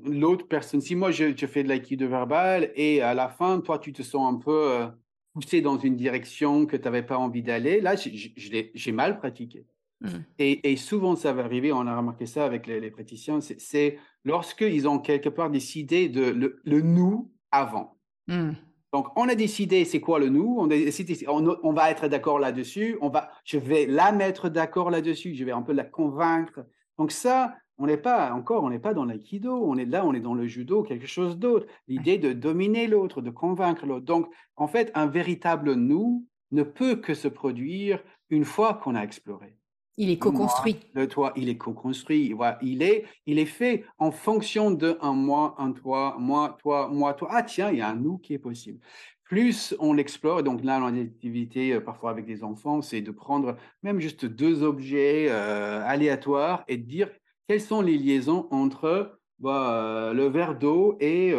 [0.07, 0.81] l'autre personne.
[0.81, 4.33] Si moi je, fais de l'aïkido verbal et à la fin, toi tu te sens
[4.33, 4.89] un peu
[5.33, 9.67] poussé dans une direction que tu n'avais pas envie d'aller, là, j'ai mal pratiqué.
[10.01, 10.09] Mmh.
[10.39, 14.89] Et, souvent, ça va arriver, on a remarqué ça avec les, les praticiens, c'est lorsqu'ils
[14.89, 17.97] ont quelque part décidé de le, nous avant.
[18.27, 18.53] Mmh.
[18.93, 22.99] Donc, on a décidé c'est quoi le nous, on, a on, va être d'accord là-dessus,
[23.01, 26.67] on va, je vais la mettre d'accord là-dessus, je vais un peu la convaincre.
[26.99, 30.15] Donc ça, on n'est pas encore, on n'est pas dans l'aïkido, on est là, on
[30.15, 31.67] est dans le judo, quelque chose d'autre.
[31.89, 34.07] L'idée de dominer l'autre, de convaincre l'autre.
[34.07, 37.99] Donc, en fait, un véritable nous ne peut que se produire
[38.31, 39.57] une fois qu'on a exploré.
[39.97, 40.79] Il est co-construit.
[40.95, 42.33] Le toi, il est co-construit.
[42.63, 47.15] Il est, il est fait en fonction de un moi, un toi, moi, toi, moi,
[47.15, 47.31] toi.
[47.33, 48.79] Ah tiens, il y a un nous qui est possible.
[49.25, 53.99] Plus on l'explore, donc là, l'activité, euh, parfois avec des enfants, c'est de prendre même
[53.99, 57.11] juste deux objets euh, aléatoires et de dire
[57.53, 61.35] quelles sont les liaisons entre bah, euh, le verre d'eau et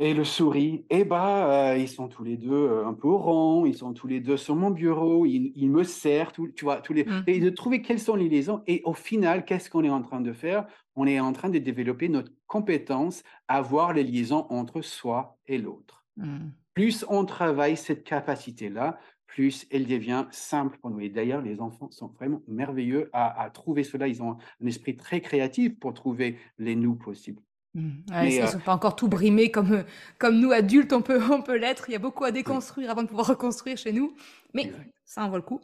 [0.00, 3.92] et le souris, eh bah, ils sont tous les deux un peu ronds, ils sont
[3.92, 7.04] tous les deux sur mon bureau, ils, me serrent, tu vois, tous les...
[7.04, 7.24] Mmh.
[7.26, 8.62] et de trouver quelles sont les liaisons.
[8.68, 10.68] Et au final, qu'est-ce qu'on est en train de faire?
[10.94, 15.58] On est en train de développer notre compétence à voir les liaisons entre soi et
[15.58, 16.04] l'autre.
[16.16, 16.50] Mmh.
[16.74, 21.00] Plus on travaille cette capacité-là, plus elle devient simple pour nous.
[21.00, 24.08] Et d'ailleurs, les enfants sont vraiment merveilleux à, à trouver cela.
[24.08, 27.40] Ils ont un esprit très créatif pour trouver les nous possibles.
[27.74, 27.90] Mmh.
[28.24, 29.82] ils ne sont pas encore tout brimés comme, euh,
[30.18, 31.88] comme nous, adultes, on peut, on peut l'être.
[31.88, 34.14] Il y a beaucoup à déconstruire avant de pouvoir reconstruire chez nous.
[34.54, 34.72] Mais
[35.04, 35.60] ça en vaut le coup.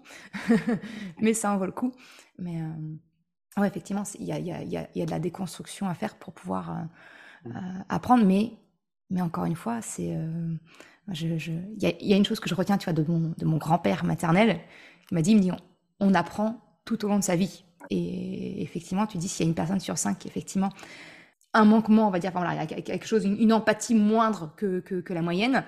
[1.21, 1.93] mais ça en vaut le coup.
[2.39, 5.95] Mais euh, ouais, effectivement, il y a, y, a, y a, de la déconstruction à
[5.95, 7.85] faire pour pouvoir euh, mmh.
[7.89, 8.25] apprendre.
[8.25, 8.53] Mais,
[9.11, 10.17] mais encore une fois, c'est...
[11.13, 14.05] il y, a, une chose que je retiens tu vois, de mon, de mon grand-père
[14.05, 14.61] maternel.
[15.11, 15.53] Il m'a dit, me
[16.01, 17.65] on, apprend tout au long de sa vie.
[17.91, 20.71] Et effectivement, tu dis, s'il y a une personne sur cinq qui, effectivement,
[21.53, 25.65] un manquement, on va dire, voilà, quelque chose, une, empathie moindre que, que, la moyenne,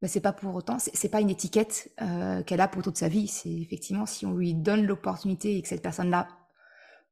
[0.00, 3.08] bah, c'est pas pour autant, c'est pas une étiquette euh, qu'elle a pour toute sa
[3.08, 3.28] vie.
[3.28, 6.28] C'est effectivement si on lui donne l'opportunité et que cette personne-là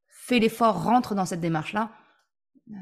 [0.08, 1.90] fait l'effort, rentre dans cette démarche-là.
[2.70, 2.74] Euh,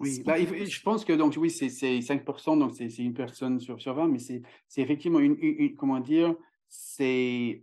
[0.00, 3.94] oui, bah, je pense que donc oui, c'est 5%, donc c'est une personne sur, sur
[3.94, 4.42] 20, mais c'est
[4.76, 6.34] effectivement une, comment dire,
[6.68, 7.62] c'est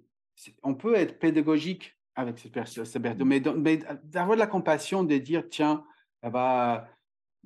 [0.61, 2.85] on peut être pédagogique avec cette personne,
[3.25, 5.83] mais, mais d'avoir de la compassion, de dire tiens,
[6.23, 6.87] bah,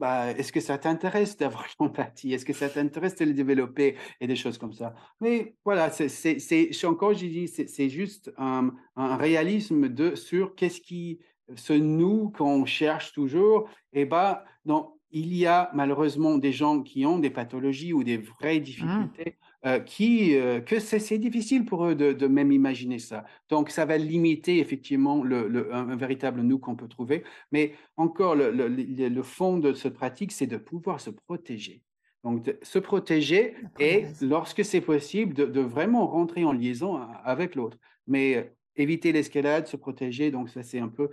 [0.01, 2.33] bah, est-ce que ça t'intéresse d'avoir l'empathie?
[2.33, 3.97] Est-ce que ça t'intéresse de le développer?
[4.19, 4.95] Et des choses comme ça.
[5.19, 11.19] Mais voilà, c'est encore, j'ai dit, c'est juste un, réalisme de, sur qu'est-ce qui,
[11.55, 13.69] ce nous qu'on cherche toujours.
[13.93, 18.17] Et bah, non, il y a malheureusement des gens qui ont des pathologies ou des
[18.17, 18.63] vraies mmh.
[18.63, 19.37] difficultés.
[19.63, 23.25] Euh, qui, euh, que c'est difficile pour eux de, même imaginer ça.
[23.47, 27.23] Donc, ça va limiter effectivement le, un, véritable nous qu'on peut trouver.
[27.51, 31.83] Mais encore, le, le, fond de cette pratique, c'est de pouvoir se protéger.
[32.23, 37.77] Donc, se protéger et, lorsque c'est possible, de, de, vraiment rentrer en liaison avec l'autre.
[38.07, 40.31] Mais éviter l'escalade, se protéger.
[40.31, 41.09] Donc, ça, c'est un peu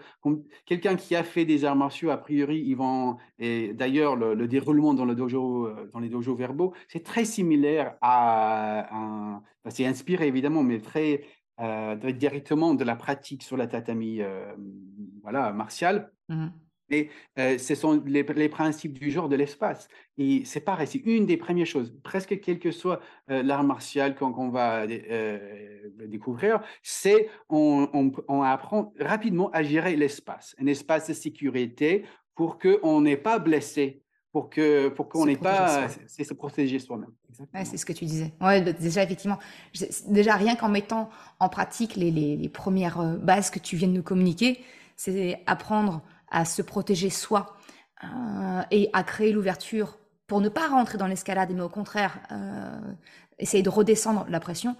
[0.67, 3.17] quelqu'un qui a fait des arts martiaux, a priori, ils vont.
[3.39, 7.97] Et d'ailleurs, le, déroulement dans, le dojo, euh, dans les dojos verbaux, c'est très similaire
[8.01, 9.43] à un.
[9.69, 11.23] c'est inspiré évidemment, mais très
[11.61, 14.55] euh, directement de la pratique sur la tatami euh,
[15.23, 16.13] voilà, martiale.
[16.29, 16.49] Mmh
[16.91, 19.89] mais ce sont les, principes du genre de l'espace.
[20.16, 21.95] Et c'est pareil, c'est une des premières choses.
[22.03, 24.86] Presque quel que soit l'art martial qu'on va
[26.07, 33.01] découvrir, c'est on, on, apprend rapidement à gérer l'espace, un espace de sécurité pour qu'on
[33.01, 37.11] n'ait pas blessé pour que pour qu'on n'ait pas c'est se protéger soi-même.
[37.55, 38.34] Ouais, c'est ce que tu disais.
[38.41, 39.39] Ouais, déjà effectivement,
[40.09, 41.09] déjà rien qu'en mettant
[41.41, 44.62] en pratique les, les, les, premières bases que tu viens de nous communiquer,
[44.97, 47.57] c'est apprendre à se protéger soi
[48.05, 49.99] euh, et à créer l'ouverture
[50.29, 52.79] pour ne pas rentrer dans l'escalade, mais au contraire, euh,
[53.39, 54.76] essayer de redescendre la pression,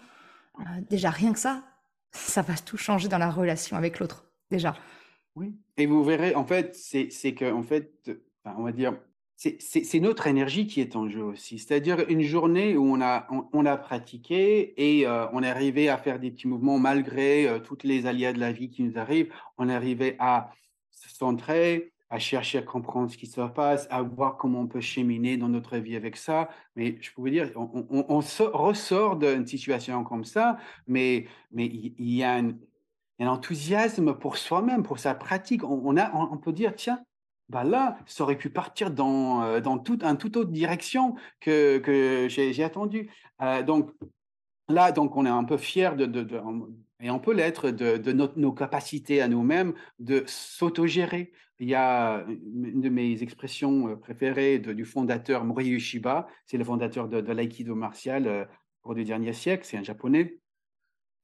[0.61, 1.64] euh, déjà rien que ça,
[2.12, 4.76] ça va tout changer dans la relation avec l'autre, déjà.
[5.34, 8.11] Oui, et vous verrez, en fait, c'est que, en fait,
[8.44, 8.96] on va dire,
[9.36, 11.59] c'est notre énergie qui est en jeu aussi.
[11.59, 16.18] C'est-à-dire une journée où on a, on, a pratiqué et on est arrivé à faire
[16.18, 19.32] des petits mouvements malgré toutes les aléas de la vie qui nous arrivent.
[19.57, 20.51] On est arrivé à
[22.10, 25.48] à chercher à comprendre ce qui se passe, à voir comment on peut cheminer dans
[25.48, 26.48] notre vie avec ça.
[26.74, 32.36] Mais je peux vous dire, on, ressort d'une situation comme ça, mais, il y a
[32.36, 32.54] un,
[33.20, 35.62] enthousiasme pour soi-même, pour sa pratique.
[35.64, 37.02] On, peut dire, tiens,
[37.48, 42.26] bah là, ça aurait pu partir dans, euh, dans toute, une toute autre direction que,
[42.28, 43.10] j'ai attendu.
[43.42, 43.90] Euh, donc
[44.68, 46.40] là, donc, on est un peu fier de, de
[47.01, 51.32] et on peut l'être de, nos capacités à nous-mêmes de s'autogérer.
[51.61, 56.64] Il y a une de mes expressions euh, préférées du fondateur Morihei Ueshiba, c'est le
[56.64, 58.44] fondateur de, l'aïkido martial euh,
[58.84, 60.38] au du dernier siècle, c'est un japonais.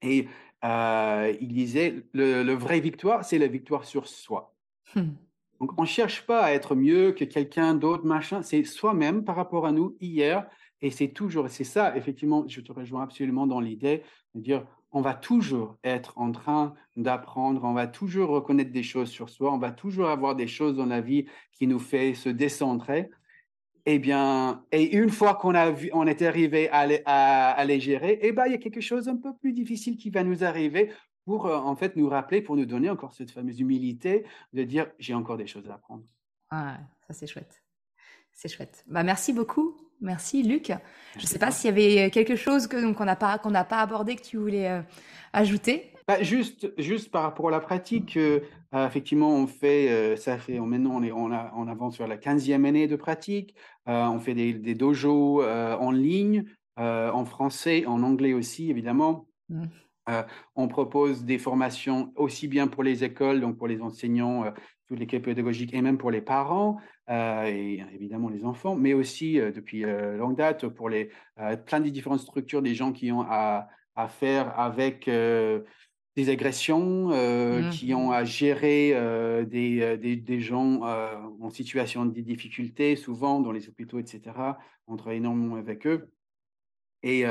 [0.02, 0.28] Et
[0.62, 4.54] il disait, le, vrai victoire, c'est la victoire sur soi.
[4.94, 5.12] Hmm.
[5.60, 8.42] Donc, on ne cherche pas à être mieux que quelqu'un d'autre, machin.
[8.42, 10.46] C'est soi-même par rapport à nous hier.
[10.82, 14.02] Et c'est toujours, c'est ça, effectivement, je te rejoins absolument dans l'idée
[14.34, 19.10] de dire, on va toujours être en train d'apprendre, on va toujours reconnaître des choses
[19.10, 22.28] sur soi, on va toujours avoir des choses dans la vie qui nous fait se
[22.28, 23.10] décentrer.
[23.86, 26.86] Eh bien, et une fois qu'on a on est arrivé à
[27.66, 30.22] les, gérer, eh bien, il y a quelque chose un peu plus difficile qui va
[30.22, 30.92] nous arriver
[31.24, 34.86] pour euh, en fait nous rappeler, pour nous donner encore cette fameuse humilité de dire
[35.00, 36.04] j'ai encore des choses à apprendre.
[36.50, 36.78] Ah,
[37.08, 37.62] ça c'est chouette.
[38.32, 38.84] C'est chouette.
[38.86, 39.76] Bah, merci beaucoup.
[40.00, 40.72] Merci Luc.
[41.16, 43.64] Je ne sais pas s'il y avait quelque chose que qu'on n'a pas qu'on n'a
[43.64, 44.80] pas abordé que tu voulais euh,
[45.32, 45.90] ajouter.
[46.06, 48.40] Bah, juste, juste par rapport à la pratique, euh,
[48.74, 52.66] effectivement, on fait, ça fait, maintenant on, est, on, a, on avance sur la 15e
[52.66, 53.54] année de pratique.
[53.86, 56.44] on fait des, des dojos en ligne,
[56.76, 59.28] en français, en anglais aussi, évidemment.
[59.48, 59.64] Mmh.
[60.10, 60.22] Euh,
[60.54, 64.50] on propose des formations aussi bien pour les écoles, donc pour les enseignants, euh,
[64.86, 66.78] toute l'équipe pédagogique et même pour les parents
[67.08, 71.10] euh, et évidemment les enfants, mais aussi depuis longue date pour les,
[71.66, 73.68] plein de différentes structures, des gens qui ont à,
[74.08, 77.70] faire avec des agressions, mmh.
[77.70, 78.94] qui ont à gérer
[79.46, 80.82] des, des, gens
[81.40, 84.20] en situation de difficulté, souvent dans les hôpitaux, etc.
[84.86, 86.10] On travaille énormément avec eux.
[87.02, 87.24] Et,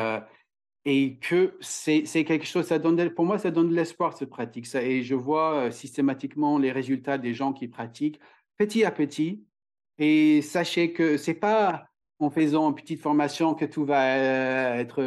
[0.86, 2.72] et que c'est quelque chose,
[3.16, 4.68] pour moi, ça donne de l'espoir, cette pratique.
[4.76, 8.20] Et je vois systématiquement les résultats des gens qui pratiquent
[8.58, 9.46] petit à petit.
[9.98, 11.86] Et sachez que c'est pas
[12.20, 14.18] en faisant une petite formation que tout va
[14.78, 15.02] être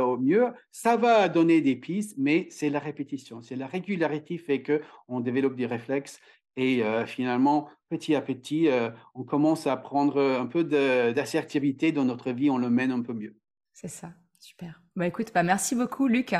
[0.00, 0.48] au mieux.
[0.70, 4.82] Ça va donner des pistes, mais c'est la répétition, c'est la régularité qui fait que
[5.08, 6.20] on développe des réflexes.
[6.56, 8.68] Et finalement, petit à petit,
[9.14, 13.12] on commence à prendre un peu d'assertivité dans notre vie, on le mène un peu
[13.14, 13.36] mieux.
[13.72, 14.12] C'est ça.
[14.40, 14.82] Super.
[14.96, 16.34] Bah écoute, bah merci beaucoup Luc.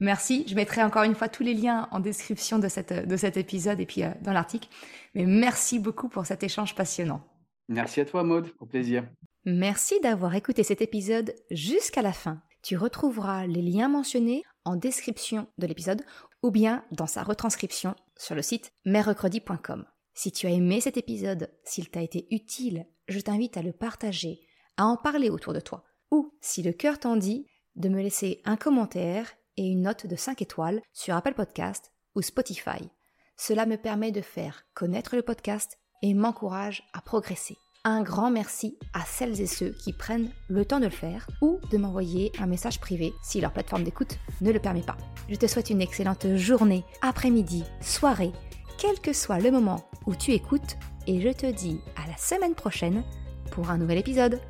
[0.00, 0.44] Merci.
[0.48, 3.78] Je mettrai encore une fois tous les liens en description de, cette, de cet épisode
[3.80, 4.68] et puis euh, dans l'article.
[5.14, 7.22] Mais merci beaucoup pour cet échange passionnant.
[7.68, 9.06] Merci à toi Maude, au plaisir.
[9.44, 12.42] Merci d'avoir écouté cet épisode jusqu'à la fin.
[12.62, 16.02] Tu retrouveras les liens mentionnés en description de l'épisode
[16.42, 19.84] ou bien dans sa retranscription sur le site merrecredi.com.
[20.14, 24.40] Si tu as aimé cet épisode, s'il t'a été utile, je t'invite à le partager,
[24.78, 25.84] à en parler autour de toi
[26.14, 30.14] ou, si le cœur t'en dit, de me laisser un commentaire et une note de
[30.14, 32.88] 5 étoiles sur Apple Podcast ou Spotify.
[33.36, 37.56] Cela me permet de faire connaître le podcast et m'encourage à progresser.
[37.82, 41.58] Un grand merci à celles et ceux qui prennent le temps de le faire ou
[41.72, 44.96] de m'envoyer un message privé si leur plateforme d'écoute ne le permet pas.
[45.28, 48.32] Je te souhaite une excellente journée, après-midi, soirée,
[48.78, 50.76] quel que soit le moment où tu écoutes
[51.08, 53.02] et je te dis à la semaine prochaine
[53.50, 54.40] pour un nouvel épisode.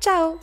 [0.00, 0.38] Ciao